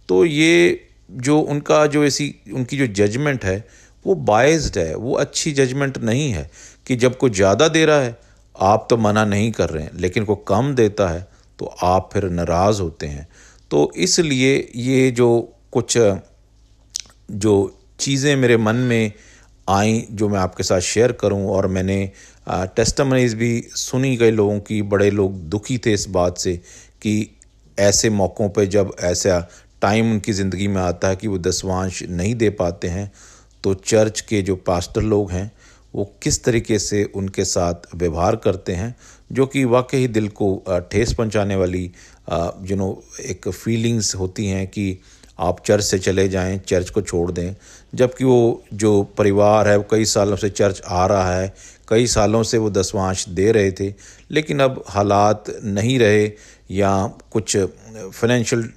तो 0.10 0.26
ये 0.26 0.88
जो 1.10 1.39
उनका 1.39 1.86
जो 1.88 2.04
ऐसी, 2.06 2.34
उनकी 2.54 2.78
जो 2.78 2.88
जजमेंट 2.95 3.45
है, 3.45 3.58
वो 4.06 4.15
बाइज्ड 4.26 4.78
है, 4.78 4.95
वो 4.95 5.13
अच्छी 5.15 5.52
जजमेंट 5.54 5.97
नहीं 5.99 6.30
है 6.32 6.49
कि 6.88 6.95
जब 6.95 7.17
कोई 7.17 7.30
ज़्यादा 7.32 7.67
दे 7.69 7.86
रहा 7.86 7.99
है, 7.99 8.17
आप 8.56 8.88
तो 8.89 8.97
मना 8.97 9.26
नहीं 9.26 9.52
कर 9.52 9.69
रहे 9.69 9.84
हैं, 9.84 9.91
लेकिन 9.95 10.26
कोई 10.26 10.43
कम 10.47 10.76
देता 10.76 11.08
है 11.08 11.28
तो 11.60 11.76
आप 11.84 12.10
फिर 12.13 12.30
नाराज़ 12.32 12.82
होते 12.82 13.08
हैं। 13.08 13.28
तो 13.71 13.91
इसलिए 13.97 14.56
ये 14.76 15.12
जो 15.12 15.30
कुछ, 15.71 15.97
जो 17.32 17.80
चीज़ें 17.99 18.36
मेरे 18.36 18.58
मन 18.60 18.76
में 18.76 19.12
आई, 19.67 20.06
जो 20.12 20.30
मैं 20.30 20.39
आपके 20.39 20.63
साथ 20.63 20.80
शेयर 20.82 21.12
करूँ, 21.13 21.45
और 21.47 21.67
मैंने 21.67 22.12
टेस्टमनीज 22.49 23.34
भी 23.34 23.60
सुनी 23.76 24.15
कई 24.17 24.32
लोगों 24.32 24.60
की, 24.60 24.82
बड़े 24.84 25.10
लोग 25.12 25.39
दुखी 25.49 25.78
थे 25.78 25.93
इस 25.93 26.08
बात 26.10 26.38
से 26.38 26.56
कि 27.02 27.30
ऐसे 27.78 28.10
मौक़ों 28.12 28.49
पे 28.49 28.65
जब 28.67 28.95
ऐसा 29.02 29.39
टाइम 29.82 30.12
उनकी 30.12 30.34
ज़िंदगी 30.34 30.67
में 30.67 30.82
आता 30.82 31.08
है 31.08 31.15
कि 31.15 31.28
वो 31.28 31.38
दसवांश 31.39 32.02
नहीं 32.04 32.36
दे 32.36 32.49
पाते 32.52 32.88
हैं 32.88 33.12
तो 33.63 33.73
चर्च 33.76 34.21
के 34.21 34.41
जो 34.41 34.56
पास्टर 34.58 35.02
लोग 35.04 35.32
हैं, 35.32 35.52
वो 35.93 36.04
किस 36.23 36.43
तरीके 36.43 36.78
से 36.80 37.04
उनके 37.15 37.45
साथ 37.45 37.95
व्यवहार 37.95 38.36
करते 38.36 38.73
हैं, 38.73 38.95
जो 39.32 39.45
कि 39.45 39.63
वाकई 39.65 40.08
दिल 40.08 40.28
को 40.32 40.63
ठेस 40.91 41.13
पहुँचाने 41.13 41.56
वाली 41.56 41.84
यू 42.63 42.76
नो 42.76 43.04
एक 43.21 43.49
फीलिंग्स 43.49 44.13
होती 44.15 44.47
हैं 44.47 44.65
कि 44.67 44.97
आप 45.43 45.63
चर्च 45.65 45.84
से 45.84 45.99
चले 45.99 46.27
जाएँ 46.29 46.58
चर्च 46.67 46.89
को 46.89 47.01
छोड़ 47.01 47.32
दें। 47.32 47.56
जबकि 47.95 48.25
वो 48.25 48.63
जो 48.73 48.91
परिवार 49.17 49.67
है 49.67 49.75
वो 49.77 49.86
कई 49.91 50.06
सालों 50.06 50.36
से 50.36 50.49
चर्च 50.49 50.82
आ 50.88 51.06
रहा 51.06 51.36
है 51.36 51.53
कई 51.88 52.08
सालों 52.08 52.43
से 52.43 52.58
वो 52.58 52.69
दसवांश 52.69 53.27
दे 53.29 53.51
रहे 53.51 53.71
थे 53.71 53.93
लेकिन 54.32 54.60
अब 54.60 54.84
हालात 54.89 55.51
नहीं 55.63 55.97
रहे 55.99 56.32
या 56.71 56.91
कुछ 57.32 57.58
फाइनेंशियल 57.58 58.69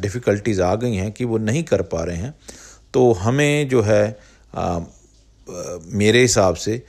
डिफ़िकल्टीज़ 0.00 0.62
आ 0.62 0.74
गई 0.74 0.94
हैं 0.94 1.10
कि 1.12 1.24
वो 1.24 1.38
नहीं 1.38 1.62
कर 1.64 1.82
पा 1.82 2.04
रहे 2.04 2.16
हैं। 2.16 2.34
तो 2.94 3.12
हमें 3.12 3.68
जो 3.68 3.82
है 3.82 4.04
आ, 4.54 4.80
मेरे 5.92 6.20
हिसाब 6.20 6.54
से 6.54 6.82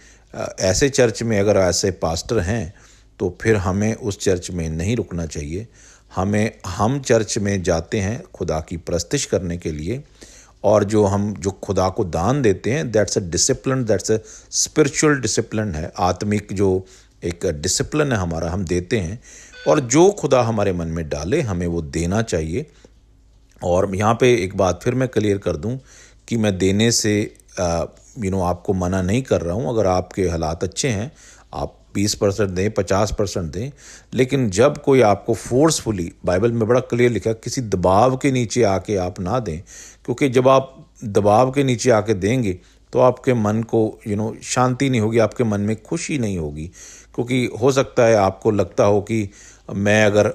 ऐसे 0.62 0.90
चर्च 0.90 1.22
में 1.24 1.40
अगर 1.40 1.58
ऐसे 1.58 1.92
पास्टर 1.92 2.40
हैं 2.40 2.74
तो 3.20 3.38
फिर 3.42 3.56
हमें 3.56 3.94
उस 3.94 4.20
चर्च 4.20 4.50
में 4.52 4.70
नहीं 4.70 4.96
रुकना 4.96 5.26
चाहिए। 5.26 5.68
हमें, 6.16 6.52
हम 6.68 7.00
चर्च 7.02 7.38
में 7.38 7.62
जाते 7.64 8.00
हैं 8.00 8.22
खुदा 8.34 8.60
की 8.60 8.78
प्रस्तिश 8.80 9.26
करने 9.26 9.58
के 9.58 9.72
लिए, 9.72 10.04
और 10.64 10.84
जो 10.84 11.04
हम, 11.06 11.34
जो 11.34 11.52
खुदा 11.64 11.88
को 11.90 12.04
दान 12.06 12.42
देते 12.42 12.72
हैं 12.72 12.92
that's 12.92 13.18
a 13.18 13.22
discipline 13.22 13.84
that's 13.86 14.12
a 14.12 14.18
spiritual 14.54 15.20
discipline 15.22 15.74
है, 15.76 15.92
आत्मिक 16.00 16.54
जो 16.54 16.86
एक 17.24 17.46
डिसिप्लिन 17.62 18.12
है 18.12 18.18
हमारा, 18.18 18.50
हम 18.50 18.66
देते 18.66 19.00
हैं, 19.00 19.20
और 19.68 19.80
जो 19.80 20.10
खुदा 20.12 20.42
हमारे 20.42 20.74
मन 20.74 20.88
में 20.88 21.08
डाले, 21.10 21.42
हमें 21.42 21.68
वो 21.68 21.82
देना 21.82 22.22
चाहिए। 22.24 22.66
और 23.62 23.96
यहाँ 23.96 24.14
पे 24.14 24.34
एक 24.36 24.56
बात 24.58 24.80
फिर 24.84 24.96
मैं 24.96 25.08
क्लियर 25.10 25.38
कर 25.38 25.58
दूँ 25.58 25.80
कि 26.28 26.38
मैं 26.38 26.58
देने 26.58 26.92
से 26.92 27.14
यू 27.60 28.32
नो 28.32 28.42
आपको 28.42 28.74
मना 28.74 29.02
नहीं 29.02 29.22
कर 29.22 29.42
रहा 29.42 29.54
हूँ, 29.56 29.70
अगर 29.70 29.88
आपके 29.88 30.28
हालात 30.30 30.64
अच्छे 30.64 30.90
हैं 30.90 31.12
बीस 31.96 32.16
परसेंट 32.16 32.50
दें, 32.50 32.70
पचास 32.74 33.14
परसेंट 33.20 33.52
दें, 33.54 33.72
लेकिन 34.14 34.50
जब 34.52 34.82
कोई 34.82 35.02
आपको 35.04 35.34
फोर्सफुली 35.34 36.12
बाइबल 36.26 36.52
में 36.52 36.68
बड़ा 36.68 36.80
क्लियर 36.82 37.12
लिखा, 37.12 37.34
किसी 37.34 37.62
दबाव 37.64 38.18
के 38.18 38.32
नीचे 38.32 38.64
आके 38.66 38.96
आप 38.98 39.20
ना 39.20 39.40
दें, 39.40 39.60
क्योंकि 40.06 40.30
जब 40.30 40.48
आप 40.48 40.74
दबाव 41.04 41.52
के 41.52 41.64
नीचे 41.64 41.90
आके 41.92 42.14
देंगे 42.16 42.60
तो 42.94 43.00
आपके 43.00 43.34
मन 43.34 43.62
को 43.64 43.80
यू 44.08 44.16
नो 44.16 44.36
शांति 44.44 44.90
नहीं 44.90 45.02
होगी, 45.02 45.18
आपके 45.20 45.44
मन 45.44 45.62
में 45.62 45.76
खुशी 45.84 46.18
नहीं 46.18 46.38
होगी, 46.38 46.66
क्योंकि 47.16 47.46
हो 47.62 47.72
सकता 47.72 48.06
है 48.06 48.16
आपको 48.16 48.52
लगता 48.52 48.84
हो 48.84 49.02
कि 49.02 49.30
मैं 49.72 50.04
अगर 50.06 50.34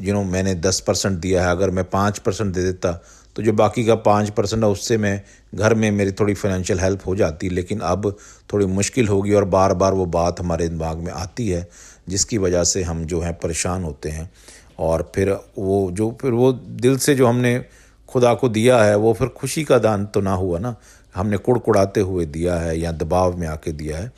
यू 0.00 0.14
नो 0.14 0.22
मैंने 0.24 0.54
दस 0.56 0.80
परसेंट 0.80 1.18
दिया 1.18 1.44
है, 1.44 1.50
अगर 1.50 1.70
मैं 1.70 1.84
पाँच 1.84 2.18
परसेंट 2.18 2.54
दे 2.54 2.62
देता 2.62 2.92
तो 3.38 3.42
जो 3.42 3.52
बाकी 3.52 3.84
का 3.84 3.94
पाँच 3.94 4.30
परसेंट 4.30 4.64
है, 4.64 4.68
उससे 4.70 4.96
मैं 4.98 5.20
घर 5.54 5.74
में 5.74 5.90
मेरी 5.90 6.12
थोड़ी 6.12 6.34
फाइनेंशियल 6.34 6.80
हेल्प 6.80 7.06
हो 7.06 7.14
जाती 7.16 7.48
लेकिन 7.48 7.80
अब 7.80 8.16
थोड़ी 8.52 8.66
मुश्किल 8.66 9.08
होगी 9.08 9.32
और 9.32 9.44
बार 9.44 9.74
बार 9.74 9.94
वो 9.94 10.06
बात 10.06 10.40
हमारे 10.40 10.68
दिमाग 10.68 10.98
में 10.98 11.12
आती 11.12 11.48
है, 11.48 11.68
जिसकी 12.08 12.38
वजह 12.38 12.64
से 12.64 12.82
हम 12.82 13.04
जो 13.04 13.20
हैं 13.20 13.32
परेशान 13.34 13.84
होते 13.84 14.08
हैं। 14.08 14.30
और 14.78 15.10
फिर 15.14 15.30
वो 15.58 15.90
जो 15.90 16.10
फिर 16.20 16.32
वो 16.32 16.52
दिल 16.52 16.98
से 16.98 17.14
जो 17.14 17.26
हमने 17.26 17.64
खुदा 18.08 18.34
को 18.34 18.48
दिया 18.48 18.82
है, 18.84 18.96
वो 18.96 19.12
फिर 19.12 19.28
खुशी 19.28 19.64
का 19.64 19.78
दान 19.78 20.06
तो 20.06 20.20
ना 20.20 20.34
हुआ 20.34 20.58
ना। 20.58 20.74
हमने 21.14 21.36
कुड़कुड़ाते 21.36 22.00
हुए 22.00 22.26
दिया 22.26 22.56
है 22.56 22.78
या 22.80 22.92
दबाव 22.92 23.36
में 23.36 23.46
आके 23.48 23.72
दिया 23.72 23.98
है। 23.98 24.12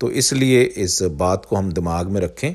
तो 0.00 0.10
इसलिए 0.10 0.62
इस 0.62 1.02
बात 1.02 1.44
को 1.44 1.56
हम 1.56 1.72
दिमाग 1.72 2.08
में 2.08 2.20
रखें 2.20 2.54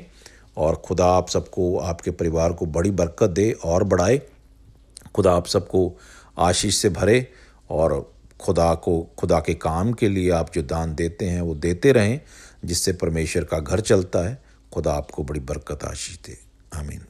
और 0.56 0.76
खुदा 0.84 1.06
आप 1.06 1.28
सबको, 1.28 1.78
आपके 1.78 2.10
परिवार 2.10 2.52
को 2.52 2.66
बड़ी 2.66 2.90
बरकत 2.90 3.30
दे 3.30 3.50
और 3.64 3.84
बढ़ाए। 3.84 4.20
खुदा 5.14 5.32
आप 5.32 5.46
सबको 5.46 5.98
आशीष 6.38 6.76
से 6.76 6.88
भरे 6.88 7.32
और 7.70 8.14
खुदा 8.40 8.74
को, 8.74 9.10
खुदा 9.18 9.40
के 9.40 9.54
काम 9.54 9.92
के 9.92 10.08
लिए 10.08 10.30
आप 10.30 10.52
जो 10.54 10.62
दान 10.62 10.94
देते 10.94 11.24
हैं, 11.24 11.40
वो 11.40 11.54
देते 11.54 11.92
रहें, 11.92 12.20
जिससे 12.64 12.92
परमेश्वर 12.92 13.44
का 13.44 13.58
घर 13.58 13.80
चलता 13.80 14.18
है। 14.18 14.42
खुदा 14.72 14.92
आपको 14.92 15.24
बड़ी 15.24 15.40
बरकत 15.40 15.84
आशीष 15.84 16.18
दे। 16.18 16.38
आमीन। 16.74 17.04